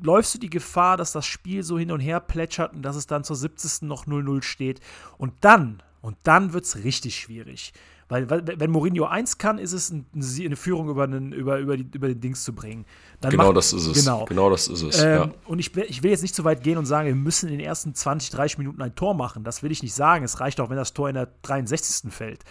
[0.00, 3.06] läufst du die Gefahr, dass das Spiel so hin und her plätschert und dass es
[3.06, 3.82] dann zur 70.
[3.82, 4.80] noch 0-0 steht.
[5.18, 7.72] Und dann, und dann wird es richtig schwierig.
[8.08, 11.88] Weil, wenn Mourinho eins kann, ist es ein, eine Führung über, einen, über, über, die,
[11.92, 12.84] über den Dings zu bringen.
[13.20, 14.04] Dann Genau macht- das ist es.
[14.04, 14.24] Genau.
[14.26, 15.00] Genau das ist es.
[15.02, 15.28] ähm, ja.
[15.46, 17.58] Und ich, will- ich will jetzt nicht so weit gehen und sagen, wir müssen in
[17.58, 19.42] den ersten 20, 30 Minuten ein Tor machen.
[19.42, 20.24] Das will ich nicht sagen.
[20.24, 22.12] Es reicht auch, wenn das Tor in der 63.
[22.12, 22.44] fällt.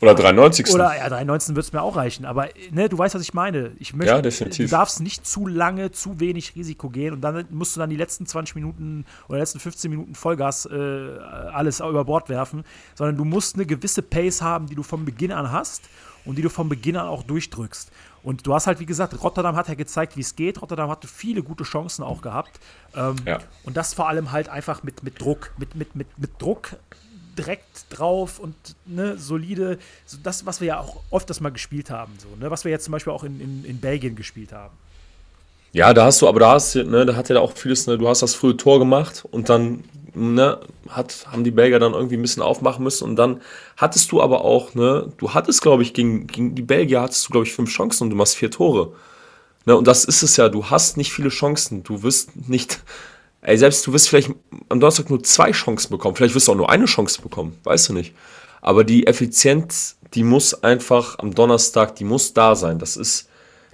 [0.00, 0.70] Oder 93.
[0.72, 2.24] Oder ja, 3,19 wird es mir auch reichen.
[2.24, 3.72] Aber ne, du weißt, was ich meine.
[3.78, 4.70] Ich möchte, Ja, definitiv.
[4.70, 7.96] Du darfst nicht zu lange, zu wenig Risiko gehen und dann musst du dann die
[7.96, 11.18] letzten 20 Minuten oder letzten 15 Minuten Vollgas äh,
[11.52, 15.32] alles über Bord werfen, sondern du musst eine gewisse Pace haben, die du von Beginn
[15.32, 15.82] an hast
[16.24, 17.90] und die du von Beginn an auch durchdrückst.
[18.22, 20.60] Und du hast halt, wie gesagt, Rotterdam hat ja gezeigt, wie es geht.
[20.60, 22.60] Rotterdam hatte viele gute Chancen auch gehabt.
[22.94, 23.38] Ähm, Ja.
[23.64, 26.76] Und das vor allem halt einfach mit, mit Druck, mit, mit, mit, mit Druck
[27.40, 28.54] direkt drauf und
[28.86, 32.64] ne, solide, so das, was wir ja auch öfters mal gespielt haben, so, ne, was
[32.64, 34.74] wir jetzt zum Beispiel auch in, in, in Belgien gespielt haben.
[35.72, 38.08] Ja, da hast du, aber da hast ne, da hat ja auch vieles, ne, du
[38.08, 42.22] hast das frühe Tor gemacht und dann, ne, hat, haben die Belgier dann irgendwie ein
[42.22, 43.40] bisschen aufmachen müssen und dann
[43.76, 47.32] hattest du aber auch, ne, du hattest, glaube ich, gegen, gegen die Belgier hattest du,
[47.32, 48.92] glaube ich, fünf Chancen und du machst vier Tore.
[49.64, 52.80] Ne, und das ist es ja, du hast nicht viele Chancen, du wirst nicht,
[53.42, 54.30] ey, selbst du wirst vielleicht
[54.68, 57.88] am Donnerstag nur zwei Chancen bekommen, vielleicht wirst du auch nur eine Chance bekommen, weißt
[57.88, 58.14] du nicht.
[58.60, 62.78] Aber die Effizienz, die muss einfach am Donnerstag, die muss da sein.
[62.78, 63.28] Das ist,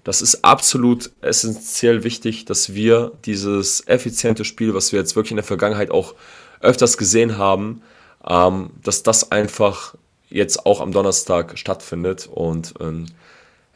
[0.05, 5.39] das ist absolut essentiell wichtig, dass wir dieses effiziente Spiel, was wir jetzt wirklich in
[5.39, 6.15] der Vergangenheit auch
[6.61, 7.83] öfters gesehen haben,
[8.27, 9.95] ähm, dass das einfach
[10.29, 12.29] jetzt auch am Donnerstag stattfindet.
[12.33, 13.07] Und ähm,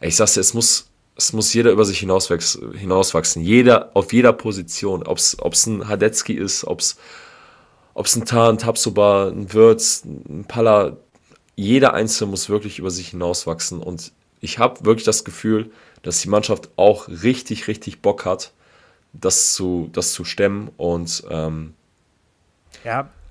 [0.00, 0.89] ich sag's dir, es muss,
[1.20, 3.42] es muss jeder über sich hinauswachs hinauswachsen.
[3.42, 5.02] Jeder auf jeder Position.
[5.06, 6.96] Ob es ein Hadecki ist, ob es
[8.16, 10.96] ein Tar, ein Tapsoba, ein Würz, ein Palla.
[11.56, 13.80] Jeder Einzelne muss wirklich über sich hinauswachsen.
[13.80, 15.70] Und ich habe wirklich das Gefühl,
[16.02, 18.52] dass die Mannschaft auch richtig, richtig Bock hat,
[19.12, 20.70] das zu, das zu stemmen.
[20.78, 21.74] Und ähm,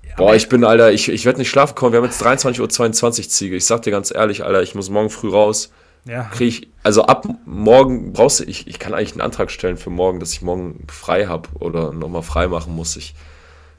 [0.08, 1.92] Ja, boah, ich bin, Alter, ich, ich werde nicht schlafen kommen.
[1.92, 3.56] Wir haben jetzt 23.22 Uhr Ziege.
[3.56, 5.72] Ich sag dir ganz ehrlich, Alter, ich muss morgen früh raus.
[6.04, 6.24] Ja.
[6.24, 9.90] Krieg ich, also ab morgen brauchst du, ich, ich kann eigentlich einen Antrag stellen für
[9.90, 12.96] morgen, dass ich morgen frei habe oder nochmal frei machen muss.
[12.96, 13.14] Ich,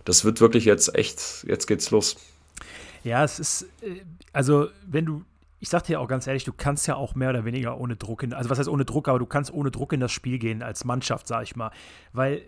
[0.06, 2.16] das wird wirklich jetzt echt, jetzt geht's los.
[3.04, 4.02] Ja, es ist, äh,
[4.34, 5.24] also wenn du,
[5.60, 8.24] ich sag dir auch ganz ehrlich, du kannst ja auch mehr oder weniger ohne Druck
[8.24, 10.64] in, also was heißt ohne Druck, aber du kannst ohne Druck in das Spiel gehen
[10.64, 11.72] als Mannschaft, sag ich mal.
[12.14, 12.44] Weil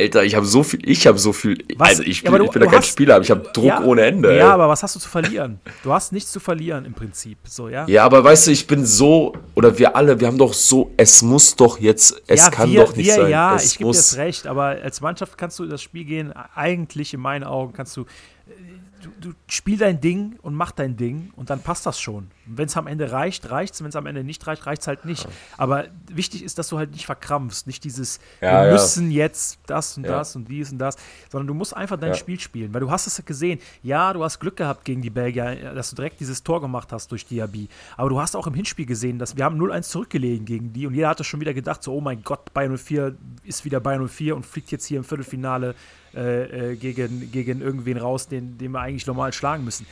[0.00, 1.90] Alter, ich habe so viel, ich habe so viel, Was?
[1.90, 3.42] also ich, Ja, aber spiel, du- ich bin da kein hast- Spieler, aber ich habe
[3.52, 4.30] Druck Ja, ohne Ende.
[4.36, 4.50] Ja, ey.
[4.52, 5.60] aber was hast du zu verlieren?
[5.82, 7.38] Du hast nichts zu verlieren im Prinzip.
[7.44, 7.86] So, ja?
[7.86, 11.22] Ja, aber weißt du, ich bin so, oder wir alle, wir haben doch so, es
[11.22, 13.30] muss doch jetzt, es ja, kann wir, doch nicht wir, sein.
[13.30, 16.04] Ja, es ich gebe dir das recht, aber als Mannschaft kannst du in das Spiel
[16.04, 18.04] gehen, eigentlich in meinen Augen kannst du, äh,
[19.02, 22.28] du, du spiel dein Ding und mach dein Ding und dann passt das schon.
[22.46, 24.88] Wenn es am Ende reicht, reicht es, wenn es am Ende nicht reicht, reicht es
[24.88, 25.28] halt nicht.
[25.56, 28.72] Aber wichtig ist, dass du halt nicht verkrampfst, nicht dieses, Ja, wir ja.
[28.72, 30.96] müssen jetzt das und das und dies und das,
[31.30, 32.12] sondern du musst einfach dein.
[32.22, 33.58] Spiel spielen, weil du hast es gesehen.
[33.82, 36.92] Ja, du hast Glück gehabt gegen die Belgier, äh, dass du direkt dieses Tor gemacht
[36.92, 37.68] hast durch Diaby.
[37.96, 40.94] Aber du hast auch im Hinspiel gesehen, dass wir haben 0-1 zurückgelegen gegen die und
[40.94, 44.36] jeder hatte schon wieder gedacht, so, oh mein Gott, Bayern 04 ist wieder Bayern 04
[44.36, 45.74] und fliegt jetzt hier im Viertelfinale
[46.14, 49.86] äh, äh, gegen, gegen irgendwen raus, den, den wir eigentlich normal schlagen müssen.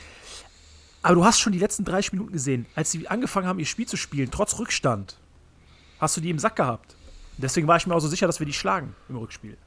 [1.01, 3.87] Aber du hast schon die letzten 30 Minuten gesehen, als sie angefangen haben, ihr Spiel
[3.87, 5.17] zu spielen, trotz Rückstand,
[5.99, 6.95] hast du die im Sack gehabt.
[7.37, 9.57] Deswegen war ich mir auch so sicher, dass wir die schlagen im Rückspiel.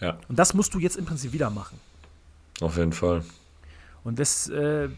[0.00, 1.80] Ja, Und das musst du jetzt im Prinzip wieder machen.
[2.60, 3.24] auf jeden Fall.
[4.04, 4.88] Und das, äh,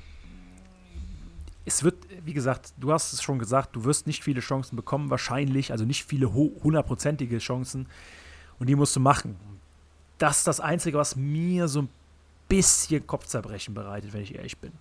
[1.64, 5.10] es wird, wie gesagt, du hast es schon gesagt, du wirst nicht viele Chancen bekommen,
[5.10, 7.86] wahrscheinlich, also nicht viele hundertprozentige Chancen.
[8.58, 9.36] Und die musst du machen.
[10.18, 11.88] Das ist das Einzige, was mir so ein
[12.48, 14.72] bisschen Kopfzerbrechen bereitet, wenn ich ehrlich bin.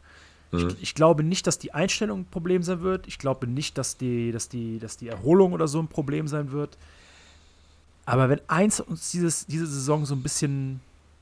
[0.52, 0.70] Mhm.
[0.70, 3.08] Ich, ich glaube nicht, dass die Einstellung ein Problem sein wird.
[3.08, 6.52] Ich glaube nicht, dass die, dass die, dass die Erholung oder so ein Problem sein
[6.52, 6.78] wird.
[8.06, 10.80] Aber wenn eins uns dieses, diese Saison so ein bisschen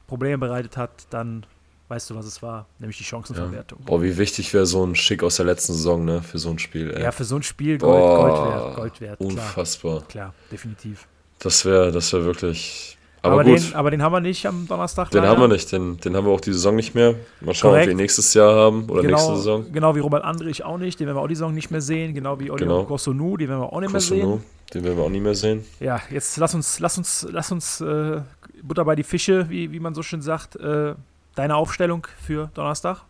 [0.08, 1.46] Probleme bereitet hat, dann
[1.88, 3.10] weißt du, was es war, nämlich die Ja.
[3.10, 3.80] Chancenverwertung.
[3.86, 6.58] Boah, wie wichtig wäre so ein Schick aus der letzten Saison, ne, für so ein
[6.60, 6.92] Spiel.
[6.92, 7.04] Ey.
[7.04, 9.30] Ja, für so ein Spiel Gold, Boah, Gold wert, Gold wert, klar.
[9.32, 10.02] Unfassbar.
[10.08, 11.08] Klar, definitiv.
[11.40, 12.95] Das wäre, das wäre wirklich.
[13.26, 15.10] Aber, Aber, gut, den, aber den haben wir nicht am Donnerstag.
[15.10, 15.32] den leider.
[15.32, 15.72] haben wir nicht.
[15.72, 17.16] Den, den haben wir auch die Saison nicht mehr.
[17.42, 17.88] Mal schauen, ob Korrekt.
[17.88, 19.72] wir ihn nächstes Jahr haben oder nächste Genau, Saison.
[19.72, 22.14] genau wie Robert Andrich auch nicht, den werden wir auch die Saison nicht mehr sehen,
[22.14, 22.98] genau wie Oliver Genau.
[22.98, 24.44] Den werden wir auch nicht mehr Kosunu, sehen.
[24.74, 25.66] den werden wir auch nie mehr sehen.
[25.80, 28.22] Ja, jetzt lass uns, lass uns, lass uns äh,
[28.62, 30.56] Butter bei die Fische, wie, wie man so schön sagt.
[30.58, 30.94] Äh,
[31.36, 33.02] deine Aufstellung für Donnerstag?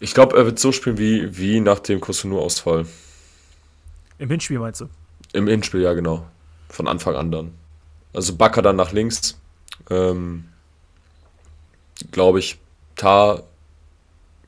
[0.00, 2.86] Ich glaube, er wird so spielen wie, wie nach dem Kosunu-Ausfall.
[4.18, 4.86] Im Hinspiel meinst du?
[5.32, 6.26] Im Hinspiel, ja, genau.
[6.68, 7.50] Von Anfang an dann.
[8.12, 9.38] Also Bakker dann nach links.
[9.88, 10.48] Ähm,
[12.10, 12.58] Glaube ich.
[12.96, 13.44] Tar,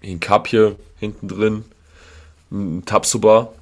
[0.00, 1.64] Hinkapje hinten drin.
[2.84, 3.52] Tapsuba.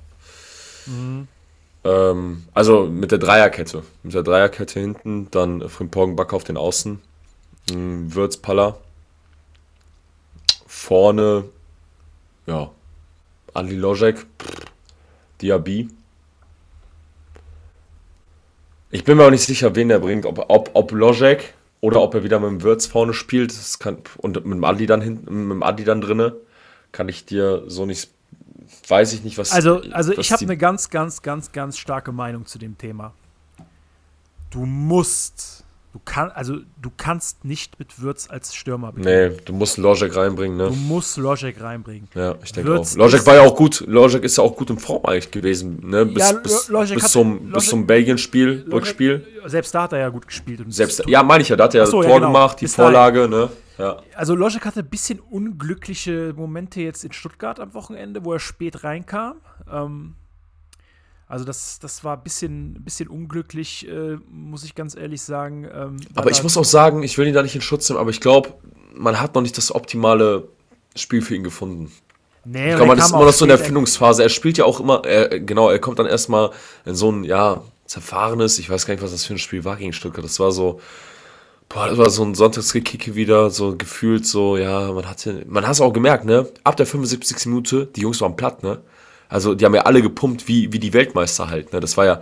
[1.85, 3.85] Ähm, also mit der Dreierkette.
[4.03, 5.31] Mit der Dreierkette hinten.
[5.31, 7.01] Dann Frimpong, Bakker auf den Außen.
[7.73, 8.79] Würz, Palla.
[10.67, 11.45] Vorne,
[12.47, 12.71] ja,
[13.55, 14.27] Ali Lojek,
[15.41, 15.89] Diaby.
[18.91, 20.27] Ich bin mir auch nicht sicher, wen er bringt.
[20.27, 23.55] Ob, ob, ob Lojek oder ob er wieder mit dem Würz vorne spielt.
[23.79, 26.37] Kann, und mit dem Adi dann hinten, mit dem Adi dann drinne.
[26.93, 28.11] Kann ich dir so nicht.
[28.89, 29.53] Weiß ich nicht, was.
[29.53, 33.15] Also, also was ich habe eine ganz, ganz, ganz, ganz starke Meinung zu dem Thema.
[34.51, 39.33] Du musst, du kann, also du kannst nicht mit Würz als Stürmer beginnen.
[39.33, 40.71] Nee, du musst Lojek reinbringen, Du ne?
[40.71, 42.09] musst Logic reinbringen.
[42.15, 42.83] Ja, ich denke auch.
[42.83, 43.85] Ist- war ja auch gut.
[43.87, 46.07] Lojek ist ja auch gut in Form eigentlich gewesen, ne?
[46.07, 49.27] Bis, Ja, bis, bis hat- zum, Lojek- bis zum Belgien-Spiel, Rückspiel.
[49.47, 50.63] Selbst da hat er ja gut gespielt.
[50.69, 52.27] Selbst, ja, meine ich ja, da hat er so, Tor ja, genau.
[52.29, 52.93] gemacht, die Bis dahin.
[52.93, 53.51] Vorlage, ne?
[53.79, 53.97] Ja.
[54.15, 58.85] Also Logic hatte ein bisschen unglückliche Momente jetzt in Stuttgart am Wochenende, wo er spät
[58.85, 59.37] reinkam.
[59.73, 60.15] Ähm,
[61.31, 65.65] also das, das war ein bisschen, bisschen unglücklich, äh, muss ich ganz ehrlich sagen.
[65.73, 68.11] Ähm, Aber ich muss auch sagen, ich will ihn da nicht in Schutz nehmen, aber
[68.11, 68.53] ich glaube,
[68.95, 70.49] man hat noch nicht das optimale
[70.97, 71.91] Spiel für ihn gefunden.
[72.45, 74.23] nee, Ich glaube, man ist immer noch so in der spät- Findungsphase.
[74.25, 76.51] Er spielt ja auch immer, er, genau, er kommt dann erstmal
[76.85, 79.77] in so ein, ja, zerfahrenes, ich weiß gar nicht, was das für ein Spiel war
[79.77, 80.25] gegen Stuttgart.
[80.25, 80.81] Das war so,
[81.69, 85.65] boah, das war so ein Sonntagsgekicke wieder, so gefühlt so, ja, man hat ja, man
[85.65, 86.49] hat es auch gemerkt, ne?
[86.65, 87.47] Ab der 75.
[87.47, 88.81] Minute, die Jungs waren platt, ne?
[89.31, 91.81] Also, die haben ja alle gepumpt, wie, wie die Weltmeister halt, ne?
[91.81, 92.21] Das war ja,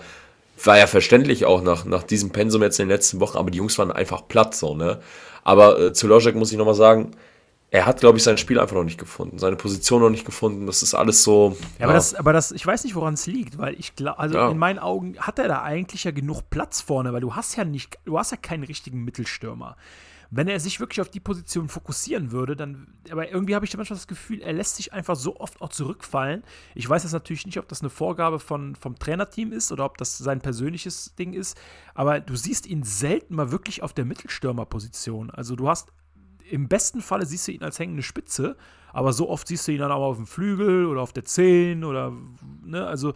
[0.64, 3.58] war ja verständlich auch nach, nach diesem Pensum jetzt in den letzten Wochen, aber die
[3.58, 5.00] Jungs waren einfach platt, so, ne?
[5.42, 7.12] Aber äh, zu Logic muss ich nochmal sagen,
[7.70, 10.66] er hat, glaube ich, sein Spiel einfach noch nicht gefunden, seine Position noch nicht gefunden.
[10.66, 11.56] Das ist alles so.
[11.78, 14.36] Ja, aber, das, aber das, ich weiß nicht, woran es liegt, weil ich glaube, also
[14.36, 14.50] Ja.
[14.50, 17.64] in meinen Augen hat er da eigentlich ja genug Platz vorne, weil du hast ja
[17.64, 19.76] nicht, du hast ja keinen richtigen Mittelstürmer.
[20.30, 23.96] Wenn er sich wirklich auf die Position fokussieren würde, dann, aber irgendwie habe ich manchmal
[23.96, 26.44] das Gefühl, er lässt sich einfach so oft auch zurückfallen.
[26.74, 29.96] Ich weiß jetzt natürlich nicht, ob das eine Vorgabe von, vom Trainerteam ist oder ob
[29.96, 31.58] das sein persönliches Ding ist,
[31.94, 35.30] aber du siehst ihn selten mal wirklich auf der Mittelstürmerposition.
[35.30, 35.92] Also du hast
[36.50, 38.56] im besten Falle siehst du ihn als hängende Spitze,
[38.92, 41.84] aber so oft siehst du ihn dann auch auf dem Flügel oder auf der 10
[41.84, 42.12] oder,
[42.64, 43.14] ne, also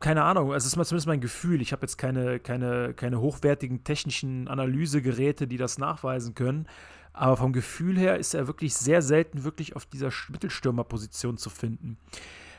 [0.00, 1.60] keine Ahnung, es ist mal zumindest mein Gefühl.
[1.60, 6.66] Ich habe jetzt keine, keine, keine hochwertigen technischen Analysegeräte, die das nachweisen können,
[7.12, 11.98] aber vom Gefühl her ist er wirklich sehr selten wirklich auf dieser Mittelstürmerposition zu finden.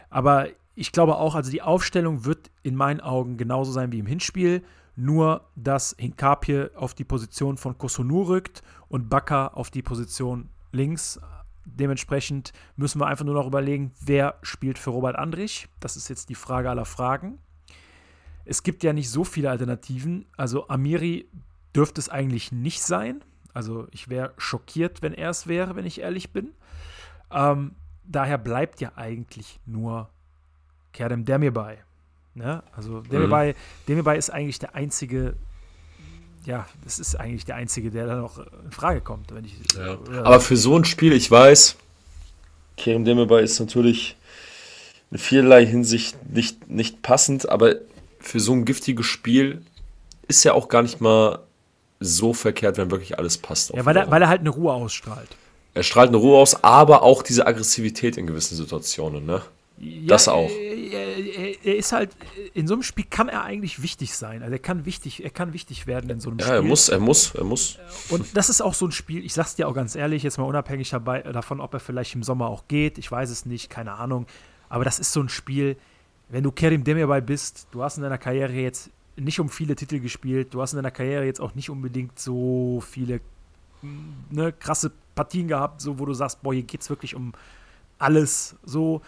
[0.10, 4.06] Aber ich glaube auch, also die Aufstellung wird in meinen Augen genauso sein wie im
[4.06, 4.62] Hinspiel.
[4.96, 11.20] nur dass Hinkapie auf die Position von Kosunu rückt und Baka auf die Position links.
[11.66, 15.68] Dementsprechend müssen wir einfach nur noch überlegen, wer spielt für Robert Andrich.
[15.80, 17.40] Das ist jetzt die Frage aller Fragen.
[18.46, 20.26] Es gibt ja nicht so viele Alternativen.
[20.38, 21.28] Also Amiri
[21.76, 23.24] dürfte es eigentlich nicht sein.
[23.54, 26.52] Also ich wäre schockiert, wenn er es wäre, wenn ich ehrlich bin.
[27.32, 27.72] Ähm,
[28.04, 30.10] daher bleibt ja eigentlich nur
[30.94, 31.78] Kerem Demirbay.
[32.36, 32.64] Ne?
[32.74, 33.58] Also Demirbay, mhm.
[33.88, 35.36] Demirbay ist eigentlich der einzige,
[36.46, 39.34] ja, das ist eigentlich der einzige, der da noch in Frage kommt.
[39.34, 39.94] Wenn ich, ja.
[39.94, 41.76] äh, Aber für so ein Spiel, ich weiß,
[42.78, 44.16] Kerem Demirbay ist natürlich
[45.12, 47.76] in vielerlei Hinsicht nicht, nicht passend, aber
[48.20, 49.62] für so ein giftiges Spiel
[50.28, 51.40] ist ja auch gar nicht mal
[52.00, 53.72] so verkehrt, wenn wirklich alles passt.
[53.72, 55.30] Ja, weil er, weil er halt eine Ruhe ausstrahlt.
[55.74, 59.42] Er strahlt eine Ruhe aus, aber auch diese Aggressivität in gewissen Situationen, ne?
[59.78, 60.50] Ja, das auch.
[60.50, 62.16] Er, er, ist halt,
[62.54, 64.42] in so einem Spiel kann er eigentlich wichtig sein.
[64.42, 66.56] Also er kann wichtig, er kann wichtig werden in so einem ja, Spiel.
[66.56, 67.78] Ja, er muss, er muss, er muss.
[68.10, 70.46] Und das ist auch so ein Spiel, ich sag's dir auch ganz ehrlich, jetzt mal
[70.46, 73.94] unabhängig dabei, davon, ob er vielleicht im Sommer auch geht, ich weiß es nicht, keine
[73.94, 74.28] Ahnung.
[74.70, 75.76] Aber das ist so ein Spiel,
[76.30, 80.00] wenn du Kerim Demirbay bist, du hast in deiner Karriere jetzt nicht um viele Titel
[80.00, 83.20] gespielt, du hast in deiner Karriere jetzt auch nicht unbedingt so viele
[84.30, 87.34] ne, krasse Partien gehabt, so wo du sagst, boah, hier geht's wirklich um
[87.98, 89.02] alles so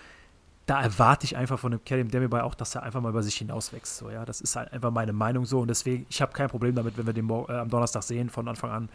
[0.68, 3.38] da erwarte ich einfach von dem Kerim Demirbay auch, dass er einfach mal über sich
[3.38, 3.98] hinauswächst.
[3.98, 6.76] So, ja, das ist halt einfach meine Meinung so und deswegen, ich habe kein Problem
[6.76, 8.90] damit, wenn wir den äh, am Donnerstag sehen von Anfang an.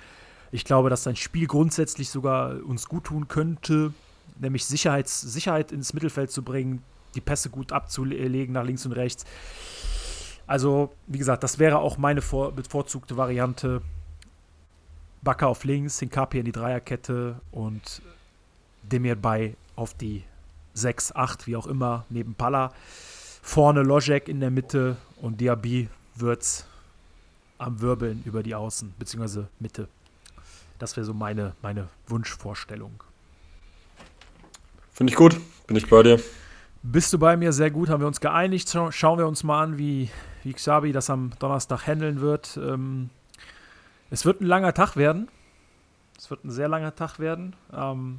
[0.51, 3.95] Ich glaube, dass sein Spiel grundsätzlich sogar uns gut tun könnte,
[4.39, 6.83] nämlich Sicherheits, Sicherheit ins Mittelfeld zu bringen,
[7.15, 9.25] die Pässe gut abzulegen nach links und rechts.
[10.47, 13.81] Also, wie gesagt, das wäre auch meine vor, bevorzugte Variante.
[15.23, 18.03] Bakker auf links, Hinkapi in die Dreierkette und
[18.83, 20.25] Demir bei auf die
[20.75, 22.73] 6, 8, wie auch immer, neben Palla.
[23.43, 26.67] Vorne Lojek in der Mitte und Diaby wird's
[27.59, 29.89] am Wirbeln über die Außen, beziehungsweise Mitte.
[30.79, 33.03] Das wäre so meine, meine Wunschvorstellung.
[34.93, 36.21] Finde ich gut, bin ich bei dir.
[36.83, 37.53] Bist du bei mir?
[37.53, 38.77] Sehr gut, haben wir uns geeinigt.
[38.91, 40.11] Schauen wir uns mal an, wie,
[40.43, 42.59] wie Xabi das am Donnerstag handeln wird.
[42.61, 43.11] Ähm,
[44.11, 45.29] es wird ein langer Tag werden.
[46.19, 47.55] Es wird ein sehr langer Tag werden.
[47.73, 48.19] Ähm,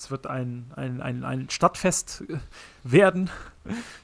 [0.00, 2.24] es wird ein, ein, ein, ein Stadtfest
[2.84, 3.28] werden,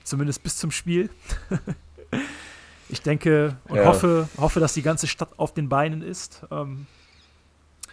[0.04, 1.08] zumindest bis zum Spiel.
[2.90, 3.86] ich denke und ja.
[3.86, 6.42] hoffe, hoffe, dass die ganze Stadt auf den Beinen ist.
[6.50, 6.86] Ähm,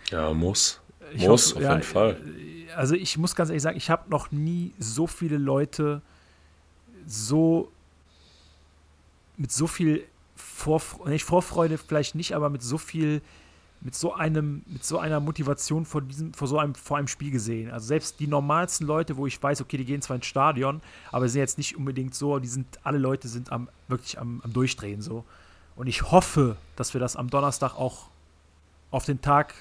[0.09, 0.81] ja, muss.
[1.13, 2.21] Ich muss, hoffe, auf jeden ja, Fall.
[2.75, 6.01] Also ich muss ganz ehrlich sagen, ich habe noch nie so viele Leute
[7.07, 7.71] so
[9.37, 10.03] mit so viel
[10.35, 13.21] Vorfreude, nicht Vorfreude vielleicht nicht, aber mit so viel
[13.83, 17.31] mit so einem, mit so einer Motivation vor diesem, vor so einem, vor einem Spiel
[17.31, 17.69] gesehen.
[17.69, 20.81] Also selbst die normalsten Leute, wo ich weiß, okay, die gehen zwar ins Stadion,
[21.11, 24.53] aber sind jetzt nicht unbedingt so, die sind, alle Leute sind am, wirklich am, am
[24.53, 25.25] Durchdrehen so.
[25.75, 28.07] Und ich hoffe, dass wir das am Donnerstag auch
[28.89, 29.53] auf den Tag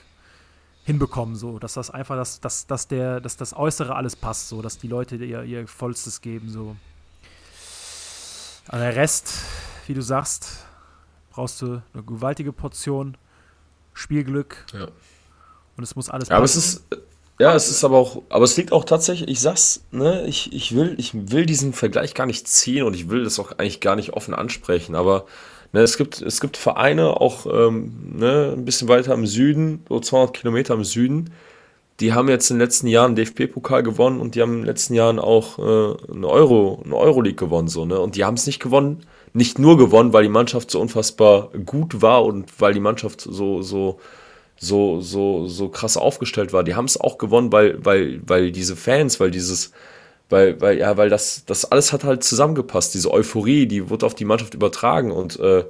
[0.84, 4.62] hinbekommen, so, dass das einfach, dass, dass, dass, der, dass das Äußere alles passt, so,
[4.62, 6.76] dass die Leute ihr, ihr Vollstes geben, so.
[8.68, 9.32] Aber der Rest,
[9.86, 10.64] wie du sagst,
[11.30, 13.16] brauchst du eine gewaltige Portion
[13.94, 14.64] Spielglück.
[14.72, 14.88] Ja.
[15.76, 16.84] Und es muss alles ja, aber es ist
[17.38, 20.76] ja, es ist aber auch, aber es liegt auch tatsächlich, ich sag's, ne, ich, ich
[20.76, 23.96] will, ich will diesen Vergleich gar nicht ziehen und ich will das auch eigentlich gar
[23.96, 25.26] nicht offen ansprechen, aber
[25.72, 29.98] ne, es gibt, es gibt Vereine auch ähm, ne, ein bisschen weiter im Süden, so
[29.98, 31.32] 200 Kilometer im Süden,
[32.00, 34.94] die haben jetzt in den letzten Jahren DFB-Pokal gewonnen und die haben in den letzten
[34.94, 38.60] Jahren auch äh, eine Euro, eine Euroleague gewonnen, so, ne, und die haben es nicht
[38.60, 43.20] gewonnen, nicht nur gewonnen, weil die Mannschaft so unfassbar gut war und weil die Mannschaft
[43.20, 43.98] so, so,
[44.56, 46.64] so, so, so krass aufgestellt war.
[46.64, 49.72] Die haben es auch gewonnen, weil, weil, weil diese Fans, weil dieses,
[50.28, 52.94] weil, weil, ja, weil das, das alles hat halt zusammengepasst.
[52.94, 55.64] Diese Euphorie, die wurde auf die Mannschaft übertragen und äh,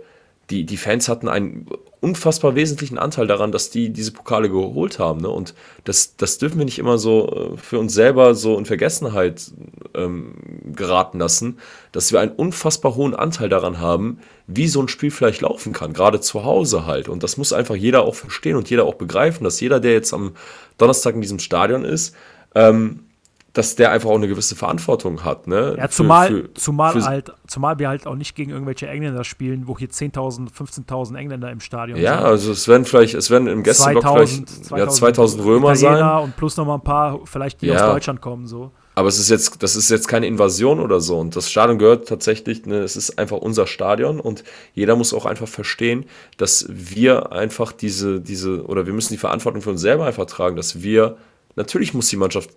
[0.50, 1.66] die, die Fans hatten einen
[2.00, 5.20] unfassbar wesentlichen Anteil daran, dass die diese Pokale geholt haben.
[5.20, 5.28] Ne?
[5.28, 9.52] Und das, das dürfen wir nicht immer so äh, für uns selber so in Vergessenheit
[9.94, 10.34] ähm,
[10.74, 11.58] geraten lassen,
[11.92, 14.18] dass wir einen unfassbar hohen Anteil daran haben,
[14.48, 17.08] wie so ein Spiel vielleicht laufen kann, gerade zu Hause halt.
[17.08, 20.12] Und das muss einfach jeder auch verstehen und jeder auch begreifen, dass jeder, der jetzt
[20.12, 20.32] am
[20.78, 22.16] Donnerstag in diesem Stadion ist,
[22.56, 23.04] ähm,
[23.52, 25.46] dass der einfach auch eine gewisse Verantwortung hat.
[25.46, 25.76] Ne?
[25.78, 29.24] Ja, zumal, für, für, zumal, für, halt, zumal wir halt auch nicht gegen irgendwelche Engländer
[29.24, 32.22] spielen, wo hier 10.000, 15.000 Engländer im Stadion ja, sind.
[32.22, 35.72] Ja, also es werden vielleicht, es werden im Gästeblock 2000, vielleicht 2000, ja, 2000 Römer
[35.74, 36.24] Italiener sein.
[36.24, 37.86] Und plus noch mal ein paar, vielleicht die ja.
[37.86, 38.46] aus Deutschland kommen.
[38.46, 38.72] so.
[38.94, 41.18] Aber es ist jetzt, das ist jetzt keine Invasion oder so.
[41.18, 44.44] Und das Stadion gehört tatsächlich, ne, es ist einfach unser Stadion und
[44.74, 49.62] jeder muss auch einfach verstehen, dass wir einfach diese, diese, oder wir müssen die Verantwortung
[49.62, 51.16] für uns selber einfach tragen, dass wir,
[51.56, 52.50] natürlich muss die Mannschaft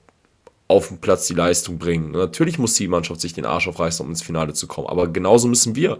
[0.67, 2.11] auf dem Platz die Leistung bringen.
[2.11, 4.87] Natürlich muss die Mannschaft sich den Arsch aufreißen, um ins Finale zu kommen.
[4.87, 5.99] Aber genauso müssen wir,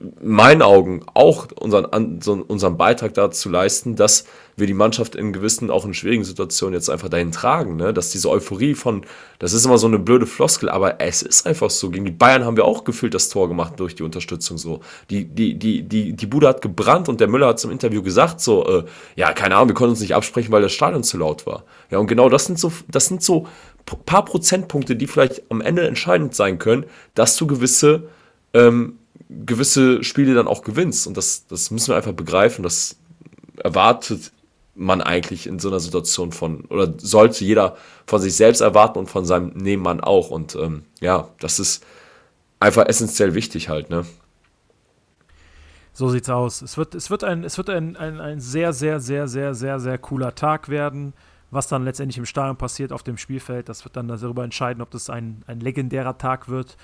[0.00, 4.24] in meinen Augen, auch unseren, unseren Beitrag dazu leisten, dass
[4.56, 7.76] wir die Mannschaft in gewissen, auch in schwierigen Situationen jetzt einfach dahin tragen.
[7.76, 7.94] Ne?
[7.94, 9.04] Dass diese Euphorie von,
[9.38, 11.90] das ist immer so eine blöde Floskel, aber es ist einfach so.
[11.90, 14.80] Gegen die Bayern haben wir auch gefühlt das Tor gemacht durch die Unterstützung so.
[15.10, 18.40] Die, die, die, die, die Bude hat gebrannt und der Müller hat zum Interview gesagt,
[18.40, 18.84] so, äh,
[19.16, 21.64] ja, keine Ahnung, wir konnten uns nicht absprechen, weil das Stadion zu laut war.
[21.90, 23.46] Ja, und genau das sind so, das sind so
[23.96, 26.84] paar Prozentpunkte, die vielleicht am Ende entscheidend sein können,
[27.14, 28.08] dass du gewisse,
[28.54, 31.06] ähm, gewisse Spiele dann auch gewinnst.
[31.06, 32.62] Und das, das müssen wir einfach begreifen.
[32.62, 32.96] Das
[33.56, 34.32] erwartet
[34.74, 37.76] man eigentlich in so einer Situation von, oder sollte jeder
[38.06, 40.30] von sich selbst erwarten und von seinem Nebenmann auch.
[40.30, 41.84] Und ähm, ja, das ist
[42.60, 44.04] einfach essentiell wichtig halt, ne?
[45.92, 46.62] So sieht's aus.
[46.62, 49.80] Es wird, es wird, ein, es wird ein, ein, ein sehr, sehr, sehr, sehr, sehr,
[49.80, 51.12] sehr cooler Tag werden.
[51.50, 54.90] Was dann letztendlich im Stadion passiert auf dem Spielfeld, das wird dann darüber entscheiden, ob
[54.90, 56.76] das ein, ein legendärer Tag wird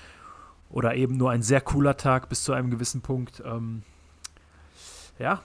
[0.69, 3.43] oder eben nur ein sehr cooler Tag bis zu einem gewissen Punkt.
[3.45, 3.83] Ähm,
[5.19, 5.41] ja,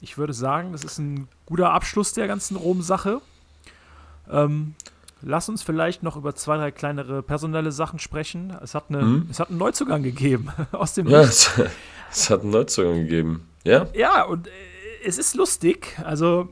[0.00, 3.20] ich würde sagen, das ist ein guter Abschluss der ganzen Rom-Sache.
[4.30, 4.74] Ähm,
[5.22, 8.56] lass uns vielleicht noch über zwei, drei kleinere personelle Sachen sprechen.
[8.62, 9.28] Es hat, eine, mhm.
[9.30, 11.08] es hat einen Neuzugang gegeben aus dem.
[11.08, 11.50] Ja, es,
[12.10, 13.48] es, hat einen Neuzugang gegeben.
[13.64, 13.86] Ja.
[13.94, 14.50] Ja, und äh,
[15.04, 15.96] es ist lustig.
[16.04, 16.48] Also,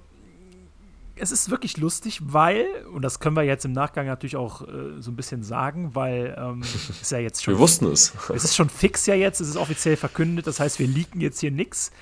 [1.16, 5.00] es ist wirklich lustig, weil, und das können wir jetzt im Nachgang natürlich auch äh,
[5.00, 6.62] so ein bisschen sagen, weil ähm,
[7.00, 7.54] ist ja jetzt schon.
[7.54, 8.12] wir wussten es.
[8.34, 11.40] Es ist schon fix ja jetzt, es ist offiziell verkündet, das heißt, wir leaken jetzt
[11.40, 11.92] hier nichts.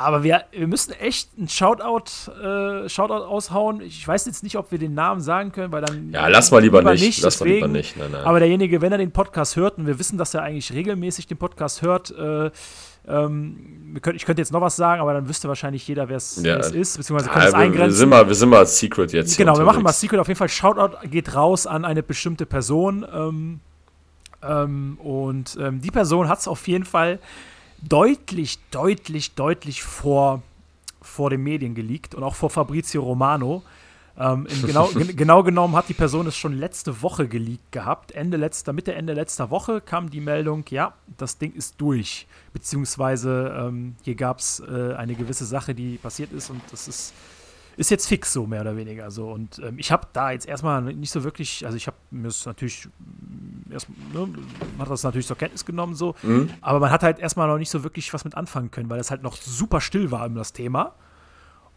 [0.00, 3.82] Aber wir, wir müssen echt einen Shoutout, äh, Shoutout aushauen.
[3.82, 6.10] Ich weiß jetzt nicht, ob wir den Namen sagen können, weil dann.
[6.10, 7.02] Ja, lass mal lieber, lieber nicht.
[7.02, 7.22] nicht.
[7.22, 7.60] Lass deswegen.
[7.60, 7.96] mal lieber nicht.
[7.98, 8.24] Nein, nein.
[8.24, 11.36] Aber derjenige, wenn er den Podcast hört, und wir wissen, dass er eigentlich regelmäßig den
[11.36, 12.50] Podcast hört, äh,
[13.08, 16.56] ähm, ich könnte jetzt noch was sagen, aber dann wüsste wahrscheinlich jeder, wer es ja.
[16.56, 17.88] ist, beziehungsweise könnte es eingrenzen.
[17.88, 19.36] Wir sind, mal, wir sind mal Secret jetzt.
[19.36, 20.20] Genau, wir machen mal Secret.
[20.20, 23.04] Auf jeden Fall, Shoutout geht raus an eine bestimmte Person.
[23.12, 23.60] Ähm,
[24.42, 27.18] ähm, und ähm, die Person hat es auf jeden Fall
[27.82, 30.42] deutlich, deutlich, deutlich vor,
[31.02, 33.62] vor den Medien geleakt und auch vor Fabrizio Romano.
[34.20, 38.12] Ähm, genau, genau genommen hat die Person es schon letzte Woche geleakt gehabt.
[38.12, 42.26] Ende letzter, Mitte, Ende letzter Woche kam die Meldung, ja, das Ding ist durch.
[42.52, 47.14] Beziehungsweise ähm, hier gab es äh, eine gewisse Sache, die passiert ist und das ist,
[47.78, 49.10] ist jetzt fix so, mehr oder weniger.
[49.10, 49.30] So.
[49.30, 52.44] Und ähm, ich habe da jetzt erstmal nicht so wirklich, also ich habe mir das
[52.44, 52.88] natürlich
[53.70, 54.28] erst, ne,
[54.78, 56.50] hat das natürlich zur Kenntnis genommen so, mhm.
[56.60, 59.10] aber man hat halt erstmal noch nicht so wirklich was mit anfangen können, weil es
[59.10, 60.94] halt noch super still war um das Thema.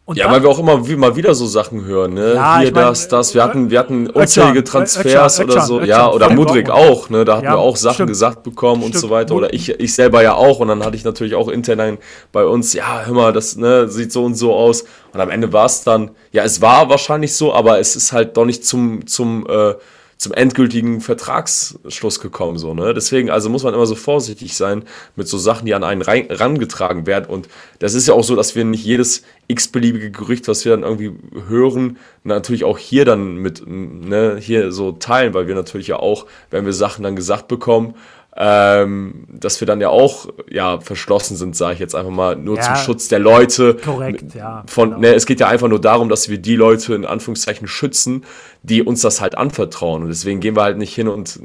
[0.05, 2.33] Und ja, dann, weil wir auch immer wie, mal wieder so Sachen hören, ne?
[2.33, 3.33] Ja, Hier, ich mein, das, das.
[3.33, 5.75] Wir hatten, wir hatten unzählige Transfers Ötchan, oder so.
[5.77, 7.23] Ötchan, ja, oder Mudrik auch, ne?
[7.23, 8.95] Da hatten ja, wir auch Sachen stimmt, gesagt bekommen stimmt.
[8.95, 9.33] und so weiter.
[9.33, 10.59] Oder ich, ich selber ja auch.
[10.59, 11.99] Und dann hatte ich natürlich auch intern
[12.33, 14.83] bei uns, ja, hör mal, das ne, sieht so und so aus.
[15.13, 18.35] Und am Ende war es dann, ja, es war wahrscheinlich so, aber es ist halt
[18.35, 19.75] doch nicht zum, zum äh,
[20.23, 22.57] zum endgültigen Vertragsschluss gekommen.
[22.57, 22.93] So, ne?
[22.93, 24.83] Deswegen, also muss man immer so vorsichtig sein
[25.15, 27.25] mit so Sachen, die an einen rein, rangetragen werden.
[27.25, 27.49] Und
[27.79, 31.11] das ist ja auch so, dass wir nicht jedes x-beliebige Gerücht, was wir dann irgendwie
[31.47, 36.25] hören, natürlich auch hier dann mit, ne, hier so teilen, weil wir natürlich ja auch,
[36.49, 37.95] wenn wir Sachen dann gesagt bekommen,
[38.35, 42.57] ähm, dass wir dann ja auch ja verschlossen sind, sage ich jetzt einfach mal, nur
[42.57, 43.75] ja, zum Schutz der Leute.
[43.75, 44.63] Korrekt, ja.
[44.67, 45.01] Von, genau.
[45.01, 48.25] ne, es geht ja einfach nur darum, dass wir die Leute in Anführungszeichen schützen,
[48.63, 50.01] die uns das halt anvertrauen.
[50.01, 51.39] Und deswegen gehen wir halt nicht hin und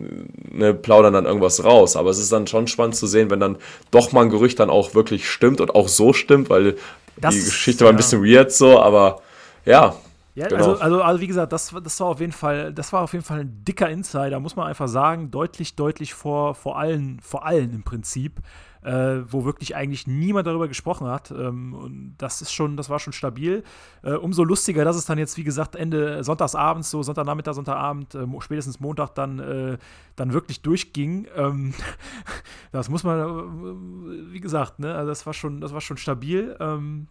[0.51, 1.95] ne, plaudern dann irgendwas raus.
[1.95, 3.59] Aber es ist dann schon spannend zu sehen, wenn dann
[3.91, 6.77] doch mal ein Gerücht dann auch wirklich stimmt und auch so stimmt, weil
[7.21, 9.21] das, die Geschichte war ein bisschen weird so, aber
[9.67, 9.95] ja,
[10.39, 10.59] ja, genau.
[10.59, 13.25] also, also, also wie gesagt, das, das war auf jeden Fall, das war auf jeden
[13.25, 17.75] Fall ein dicker Insider, muss man einfach sagen, deutlich, deutlich vor, vor allen, vor allen
[17.75, 18.41] im Prinzip,
[18.83, 21.33] äh, wo wirklich eigentlich niemand darüber gesprochen hat.
[21.33, 23.65] Ähm, und das ist schon, das war schon stabil.
[24.03, 28.25] Äh, umso lustiger, dass es dann jetzt, wie gesagt, Ende Sonntagsabends, so Sonntagnachmittag, Sonntagabend, äh,
[28.39, 29.79] spätestens Montag dann, äh,
[30.15, 31.27] dann wirklich durchging.
[31.35, 31.75] Ähm,
[32.71, 36.57] das muss man, äh, wie gesagt, ne, also das war schon, das war schon stabil.
[36.61, 37.09] Ähm,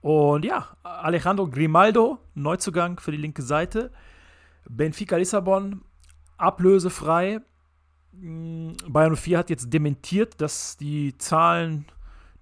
[0.00, 3.90] und ja, Alejandro Grimaldo, Neuzugang für die linke Seite.
[4.68, 5.82] Benfica Lissabon,
[6.38, 7.40] ablösefrei.
[8.12, 11.84] Mm, Bayern 04 hat jetzt dementiert, dass die Zahlen,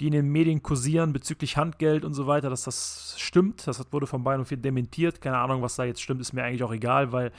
[0.00, 3.66] die in den Medien kursieren bezüglich Handgeld und so weiter, dass das stimmt.
[3.66, 5.20] Das wurde von Bayern 04 dementiert.
[5.20, 7.32] Keine Ahnung, was da jetzt stimmt, ist mir eigentlich auch egal, weil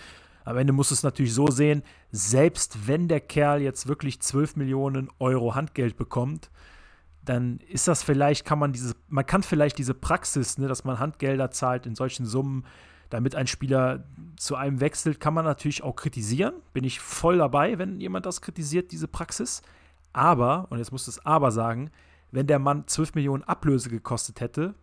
[0.44, 5.10] am Ende muss es natürlich so sehen, selbst wenn der Kerl jetzt wirklich 12 Millionen
[5.20, 6.50] Euro Handgeld bekommt,
[7.30, 10.98] dann ist das vielleicht, kann man diese, man kann vielleicht diese Praxis, ne, dass man
[10.98, 12.66] Handgelder zahlt in solchen Summen,
[13.12, 14.04] damit ein Spieler
[14.36, 16.56] zu einem wechselt, kann man natürlich auch kritisieren.
[16.74, 19.62] Bin ich voll dabei, wenn jemand das kritisiert, diese Praxis.
[20.12, 21.92] Aber, und jetzt muss das Aber sagen,
[22.32, 24.74] wenn der Mann 12 Millionen Ablöse gekostet hätte,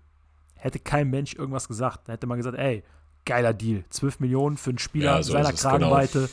[0.55, 2.07] hätte kein Mensch irgendwas gesagt.
[2.07, 2.85] Dann hätte man gesagt, ey,
[3.25, 3.83] geiler Deal.
[3.91, 5.63] 12 Millionen für einen Spieler Ja, so seiner genau.
[5.63, 6.31] Kragenweite,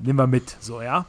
[0.00, 1.06] nehmen wir mit, so, ja.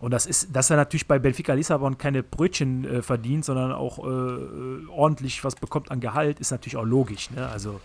[0.00, 3.98] Und das ist, dass er natürlich bei Benfica Lissabon keine Brötchen äh, verdient, sondern auch
[3.98, 7.48] äh, äh, ordentlich was bekommt an Gehalt, ist natürlich auch logisch, ne?
[7.48, 7.80] Also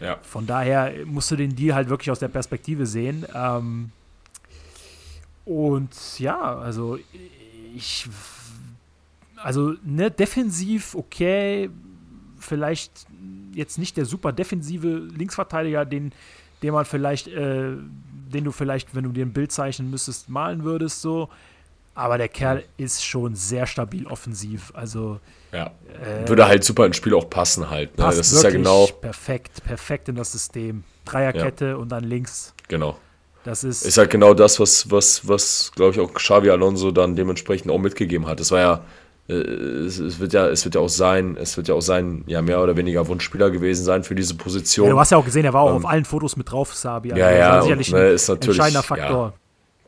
[0.00, 0.18] Ja.
[0.22, 3.24] von daher musst du den Deal halt wirklich aus der Perspektive sehen.
[3.32, 3.92] Ähm,
[5.44, 6.98] und ja, also
[7.74, 8.08] ich,
[9.36, 11.70] also ne, defensiv okay,
[12.38, 13.06] vielleicht
[13.54, 16.12] jetzt nicht der super defensive Linksverteidiger, den,
[16.62, 17.72] den man vielleicht, äh,
[18.32, 21.28] den du vielleicht, wenn du dir ein Bild zeichnen müsstest, malen würdest, so.
[21.94, 24.72] Aber der Kerl ist schon sehr stabil offensiv.
[24.74, 25.20] Also
[25.52, 25.72] Ja.
[26.26, 27.98] Würde halt super ins Spiel auch passen halt.
[27.98, 28.04] Ne?
[28.04, 30.84] passt Das ist ja genau, perfekt, perfekt in das System.
[31.04, 32.54] Dreierkette und dann links.
[32.68, 32.96] genau.
[33.44, 37.16] Das ist, Ist halt genau das, was, was, was glaube ich, auch Xavi Alonso dann
[37.16, 38.38] dementsprechend auch mitgegeben hat.
[38.38, 38.78] Es war ja, äh,
[39.32, 42.42] es, es wird ja, es wird ja auch sein, es wird ja auch sein, ja,
[42.42, 44.86] mehr oder weniger Wunschspieler gewesen sein für diese Position.
[44.86, 47.12] ja, du hast ja auch gesehen, er war auch auf allen Fotos mit drauf, Sabi.
[47.12, 49.32] Also Ja, das ja, war und, sicherlich ne, ein ist natürlich- entscheidender Faktor.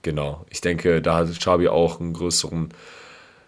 [0.02, 0.44] Genau.
[0.50, 2.68] Ich denke, da hat Xabi auch einen größeren,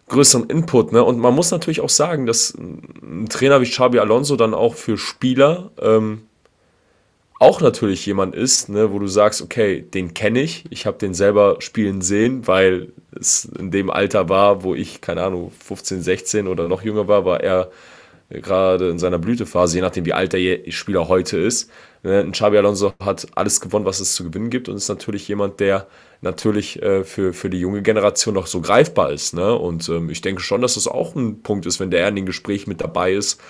[0.09, 0.93] größeren Input.
[0.93, 1.05] Ne?
[1.05, 4.97] Und man muss natürlich auch sagen, dass ein Trainer wie Xabi Alonso dann auch für
[4.97, 6.23] Spieler ähm,
[7.39, 11.15] auch natürlich jemand ist, ne, wo du sagst, okay, den kenne ich, ich habe den
[11.15, 16.49] selber spielen sehen, weil es in dem Alter war, wo ich, keine Ahnung, 15, 16
[16.49, 17.71] oder noch jünger war, war er
[18.31, 21.71] gerade in seiner Blütephase, je nachdem wie alt der Spieler heute ist.
[22.03, 25.29] Ne, Ein Xabi Alonso hat alles gewonnen, was es zu gewinnen gibt und ist natürlich
[25.29, 25.87] jemand, der
[26.23, 29.35] natürlich äh, für, für die junge Generation noch so greifbar ist.
[29.35, 29.55] Ne?
[29.55, 32.27] Und ähm, ich denke schon, dass das auch ein Punkt ist, wenn der in den
[32.27, 33.41] Gesprächen mit dabei ist,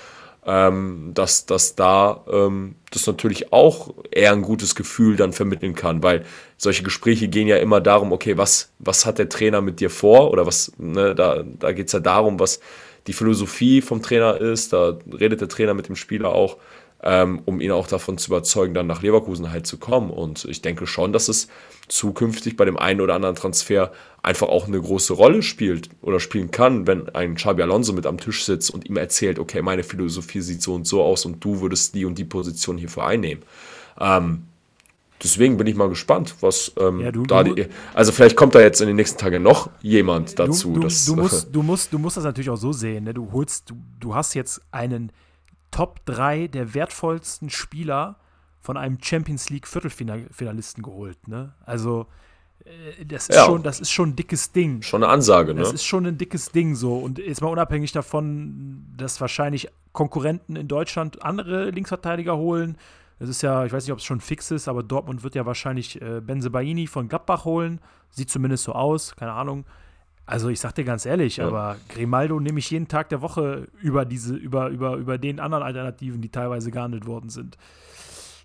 [0.46, 6.02] ähm, dass, dass da ähm, das natürlich auch eher ein gutes Gefühl dann vermitteln kann,
[6.02, 6.24] weil
[6.56, 10.30] solche Gespräche gehen ja immer darum, okay, was, was hat der Trainer mit dir vor?
[10.30, 12.60] Oder was, ne, da, da geht es ja darum, was
[13.08, 16.56] die Philosophie vom Trainer ist, da redet der Trainer mit dem Spieler auch,
[17.02, 20.10] ähm, um ihn auch davon zu überzeugen, dann nach Leverkusen halt zu kommen.
[20.10, 21.48] Und ich denke schon, dass es
[21.88, 23.92] zukünftig bei dem einen oder anderen Transfer
[24.22, 28.18] einfach auch eine große Rolle spielt oder spielen kann, wenn ein Xabi Alonso mit am
[28.18, 31.60] Tisch sitzt und ihm erzählt, okay, meine Philosophie sieht so und so aus und du
[31.60, 33.44] würdest die und die Position hierfür einnehmen.
[34.00, 34.42] Ähm,
[35.22, 38.54] deswegen bin ich mal gespannt, was ähm, Ja, du- da du- die, also vielleicht kommt
[38.56, 40.68] da jetzt in den nächsten Tagen noch jemand dazu.
[40.72, 43.04] Du, du, dass, du, musst, du, musst, du musst das natürlich auch so sehen.
[43.04, 43.14] Ne?
[43.14, 45.12] Du holst, du, du hast jetzt einen
[45.70, 48.16] Top 3 der wertvollsten Spieler
[48.60, 51.28] von einem Champions League Viertelfinalisten geholt.
[51.28, 51.54] Ne?
[51.64, 52.06] Also
[52.64, 53.44] äh, das ist, Ja.
[53.44, 54.82] schon, das ist schon ein dickes Ding.
[54.82, 55.60] schon eine Ansage, ne?
[55.60, 56.98] Das ist schon ein dickes Ding so.
[56.98, 62.76] Und jetzt mal unabhängig davon, dass wahrscheinlich Konkurrenten in Deutschland andere Linksverteidiger holen.
[63.18, 65.46] Das ist ja, ich weiß nicht, ob es schon fix ist, aber Dortmund wird ja
[65.46, 67.80] wahrscheinlich äh, Benzebaini von Gladbach holen.
[68.10, 69.64] Sieht zumindest so aus, keine Ahnung.
[70.26, 71.46] Also ich sag dir ganz ehrlich, Ja.
[71.46, 75.62] aber Grimaldo nehme ich jeden Tag der Woche über diese, über, über, über den anderen
[75.62, 77.56] Alternativen, die teilweise gehandelt worden sind.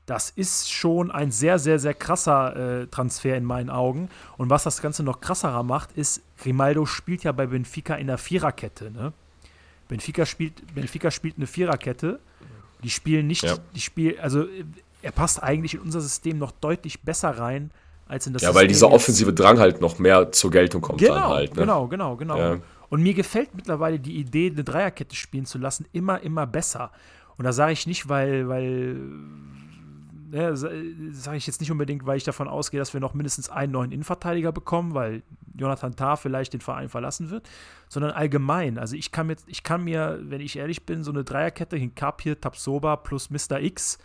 [0.05, 4.09] Das ist schon ein sehr, sehr, sehr krasser äh, Transfer in meinen Augen.
[4.37, 8.17] Und was das Ganze noch krasserer macht, ist, Grimaldo spielt ja bei Benfica in der
[8.17, 8.91] Viererkette.
[8.91, 9.13] Ne?
[9.87, 12.19] Benfica, spielt, Benfica spielt eine Viererkette.
[12.83, 13.55] Die spielen nicht, Ja.
[13.75, 14.45] die spielen, also
[15.03, 17.71] er passt eigentlich in unser System noch deutlich besser rein,
[18.11, 20.99] als in das ja, weil System dieser offensive Drang halt noch mehr zur Geltung kommt
[20.99, 21.55] Genau, dann halt.
[21.55, 21.61] Ne?
[21.61, 22.37] genau, genau, genau.
[22.37, 22.57] Ja.
[22.89, 26.91] Und mir gefällt mittlerweile die Idee, eine Dreierkette spielen zu lassen, immer, immer besser.
[27.37, 28.97] Und da sage ich nicht, weil, weil,
[30.29, 33.71] ne, sage ich jetzt nicht unbedingt, weil ich davon ausgehe, dass wir noch mindestens einen
[33.71, 35.23] neuen Innenverteidiger bekommen, weil
[35.55, 37.49] Jonathan Tah vielleicht den Verein verlassen wird,
[37.87, 38.77] sondern allgemein.
[38.77, 42.41] Also ich kann mir, ich kann mir, wenn ich ehrlich bin, so eine Dreierkette, Hinkapir,
[42.41, 43.61] Tapsoba plus Mr.
[43.61, 43.99] X,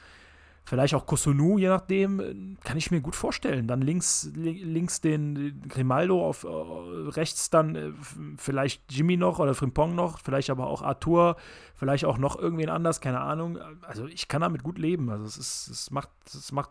[0.69, 3.69] Vielleicht auch Kosunu, je nachdem, äh, kann ich mir gut vorstellen.
[3.69, 7.93] Dann links, li- links den Grimaldo, auf äh, rechts dann äh,
[8.37, 11.37] vielleicht Jimmy noch oder Frimpong noch, vielleicht aber auch Arthur,
[11.77, 13.59] vielleicht auch noch irgendwen anders, keine Ahnung.
[13.83, 15.09] Also ich kann damit gut leben.
[15.09, 16.71] Also es ist, es macht, es macht,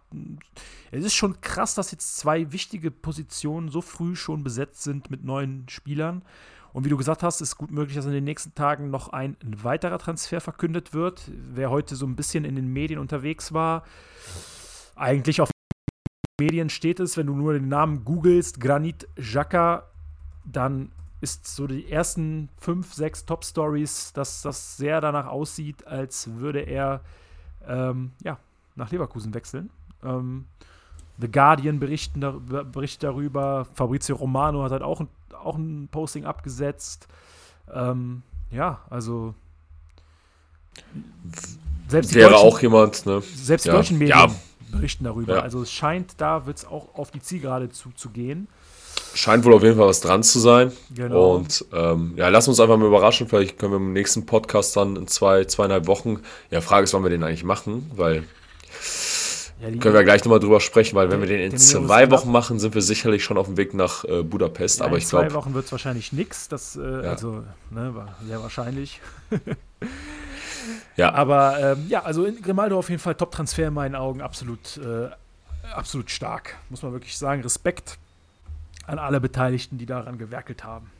[0.92, 5.24] es ist schon krass, dass jetzt zwei wichtige Positionen so früh schon besetzt sind mit
[5.24, 6.22] neuen Spielern.
[6.76, 9.38] Und wie du gesagt hast, ist gut möglich, dass in den nächsten Tagen noch ein
[9.42, 11.32] weiterer Transfer verkündet wird.
[11.34, 13.86] Wer heute so ein bisschen in den Medien unterwegs war,
[14.94, 15.50] eigentlich auf
[16.38, 19.90] Medien steht es, wenn du nur den Namen googelst, Granit Xhaka,
[20.44, 26.60] dann ist so die ersten fünf, sechs Top-Stories, dass das sehr danach aussieht, als würde
[26.60, 27.00] er
[27.66, 28.38] ähm, ja,
[28.76, 29.70] nach Leverkusen wechseln.
[30.04, 30.48] Ähm,
[31.20, 32.20] The Guardian berichten
[32.72, 33.68] berichtet darüber.
[33.74, 35.08] Fabrizio Romano hat halt auch ein,
[35.44, 37.08] auch ein Posting abgesetzt.
[37.74, 39.34] Ähm, ja, also
[41.88, 43.22] selbst die Wäre deutschen, auch jemand, ne?
[43.22, 43.76] selbst die ja.
[43.76, 44.36] deutschen Medien Ja.
[44.72, 45.36] berichten darüber.
[45.36, 45.42] Ja.
[45.42, 48.48] Also es scheint, da wird es auch auf die Zielgerade zuzugehen.
[49.14, 50.72] Scheint wohl auf jeden Fall was dran zu sein.
[50.94, 51.36] Genau.
[51.36, 53.28] Und ähm, ja, lass uns einfach mal überraschen.
[53.28, 56.20] Vielleicht können wir im nächsten Podcast dann in zwei, zweieinhalb Wochen.
[56.52, 58.24] Ja, Frage ist, wann wir den eigentlich machen, weil
[59.62, 62.12] Ja, Können wir gleich nochmal drüber sprechen, weil wenn wir den in zwei.
[62.12, 64.80] Wochen machen, sind wir sicherlich schon auf dem Weg nach äh, Budapest.
[64.80, 66.50] Ja, aber in ich zwei glaube, Wochen wird es wahrscheinlich nix.
[66.50, 69.00] Das, äh, also, ne, war sehr wahrscheinlich.
[70.98, 74.78] ja, Aber ähm, ja, also in Grimaldo auf jeden Fall Top-Transfer in meinen Augen, absolut,
[74.78, 75.08] äh,
[75.74, 77.42] absolut stark, muss man wirklich sagen.
[77.42, 77.98] Respekt
[78.88, 80.92] an alle Beteiligten, die daran gewerkelt haben.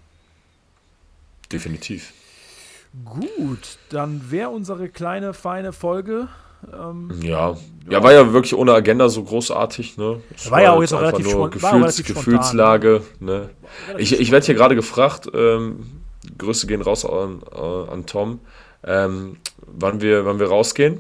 [1.52, 2.14] definitiv.
[3.04, 6.30] Gut, dann wäre unsere kleine, feine Folge.
[6.74, 7.56] Ähm, Ja.
[7.90, 9.98] ja, war ja wirklich ohne Agenda so großartig.
[9.98, 10.22] Ne?
[10.36, 13.02] Es War ja auch jetzt auch relativ nur war Gefühls, relativ Gefühlslage.
[13.20, 13.50] Ne?
[13.98, 16.02] Ich, ich werde hier gerade gefragt, ähm,
[16.38, 18.40] Grüße gehen raus an, äh, an Tom,
[18.84, 19.38] ähm,
[19.68, 21.00] wann, wir, wann wir rausgehen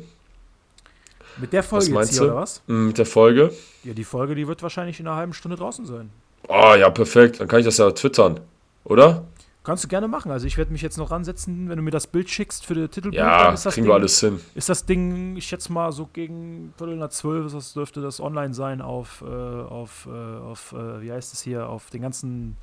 [1.38, 2.61] mit der Folge jetzt meinst hier, oder was?
[2.68, 3.51] mm, mit der Folge.
[3.84, 6.09] Ja, die Folge, die wird wahrscheinlich in einer halben Stunde draußen sein.
[6.47, 7.39] Oh ja, perfekt.
[7.39, 8.39] Dann kann ich das ja twittern,
[8.84, 9.26] oder?
[9.66, 10.32] Kannst du gerne machen.
[10.32, 12.88] Also ich werde mich jetzt noch ransetzen, wenn du mir das Bild schickst für die
[12.88, 13.16] Titelbild.
[13.16, 14.39] Ja, dann ist das kriegen Ding, wir alles hin.
[14.53, 18.53] Ist das Ding, ich schätze mal so gegen Viertel nach zwölf, das dürfte das online
[18.53, 22.57] sein auf, äh, auf, äh, auf äh, wie heißt es hier, auf den ganzen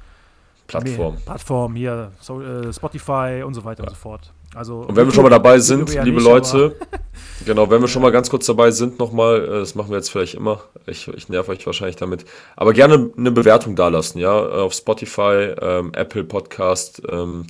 [0.72, 1.14] Plattform.
[1.14, 4.32] Nee, Plattformen hier, so, äh, Spotify und so weiter und so fort.
[4.54, 6.76] Also, Und wenn wir schon mal dabei sind, ja liebe nicht, Leute,
[7.46, 10.10] genau, wenn wir schon mal ganz kurz dabei sind, nochmal, äh, das machen wir jetzt
[10.10, 12.24] vielleicht immer, ich, ich nerv euch wahrscheinlich damit,
[12.56, 17.46] aber gerne eine Bewertung dalassen, ja, auf Spotify, ähm, Apple Podcast, ähm,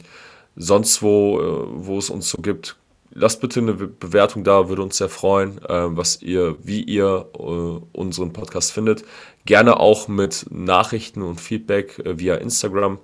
[0.54, 2.76] sonst wo, äh, wo es uns so gibt.
[3.14, 7.26] Lasst bitte eine Be- Bewertung da, würde uns sehr freuen, ähm, was ihr, wie ihr
[7.34, 9.04] äh, unseren Podcast findet.
[9.44, 12.98] Gerne auch mit Nachrichten und Feedback äh, via Instagram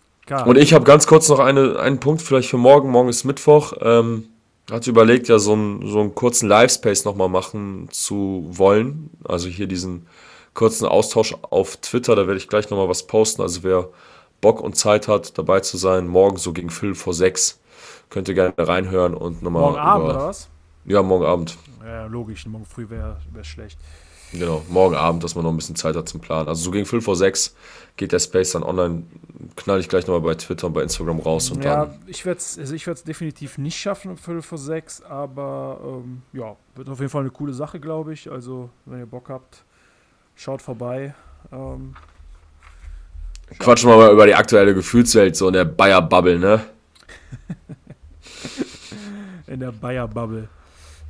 [0.45, 2.89] Und ich habe ganz kurz noch eine, einen Punkt vielleicht für morgen.
[2.91, 3.73] Morgen ist Mittwoch.
[3.79, 4.25] Ähm,
[4.69, 9.09] hatte überlegt, ja, so einen, so einen kurzen Live-Space nochmal machen zu wollen.
[9.23, 10.05] Also hier diesen
[10.57, 12.15] kurzen Austausch auf Twitter.
[12.15, 13.43] Da werde ich gleich nochmal was posten.
[13.43, 13.89] Also wer
[14.41, 17.59] Bock und Zeit hat, dabei zu sein, morgen so gegen Viertel vor sechs,
[18.09, 19.61] könnt ihr gerne reinhören und nochmal.
[19.61, 20.49] Morgen Abend, über- oder was?
[20.85, 21.57] Ja, morgen Abend.
[21.85, 22.45] Ja, logisch.
[22.47, 23.77] Morgen früh wäre wär schlecht.
[24.33, 26.49] Genau, morgen Abend, dass man noch ein bisschen Zeit hat zum Planen.
[26.49, 27.55] Also so gegen Viertel vor sechs
[27.95, 29.03] geht der Space dann online.
[29.55, 31.99] Knall ich gleich nochmal bei Twitter und bei Instagram raus und ja, dann.
[32.07, 36.55] ich werde es also ich definitiv nicht schaffen um Viertel vor sechs, aber ähm, ja,
[36.75, 38.29] wird auf jeden Fall eine coole Sache, glaube ich.
[38.29, 39.63] Also, wenn ihr Bock habt,
[40.37, 41.13] schaut vorbei.
[41.51, 41.95] Ähm,
[43.59, 46.65] Quatschen wir mal über die aktuelle Gefühlswelt, so in der Bayer-Bubble, ne?
[49.47, 50.49] in der Bayer-Bubble.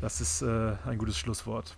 [0.01, 1.75] Das ist äh, ein gutes Schlusswort.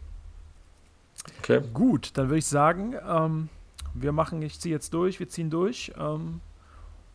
[1.40, 1.62] Okay.
[1.74, 3.50] Gut, dann würde ich sagen, ähm,
[3.94, 5.94] wir machen, ich ziehe jetzt durch, wir ziehen durch.
[5.98, 6.42] Ähm,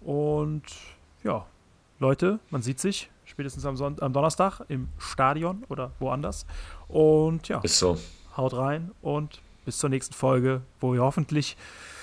[0.01, 0.63] und
[1.23, 1.47] ja,
[1.99, 6.47] Leute, man sieht sich spätestens am, Sonnt am Donnerstag im Stadion oder woanders.
[6.89, 7.99] Und ja, Ist so.
[8.37, 11.57] haut rein und bis zur nächsten Folge, wo wir hoffentlich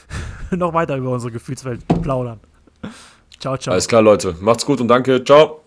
[0.51, 2.39] noch weiter über unsere Gefühlswelt plaudern.
[3.39, 3.73] Ciao, ciao.
[3.73, 4.35] Alles klar, Leute.
[4.39, 5.23] Macht's gut und danke.
[5.23, 5.60] Ciao.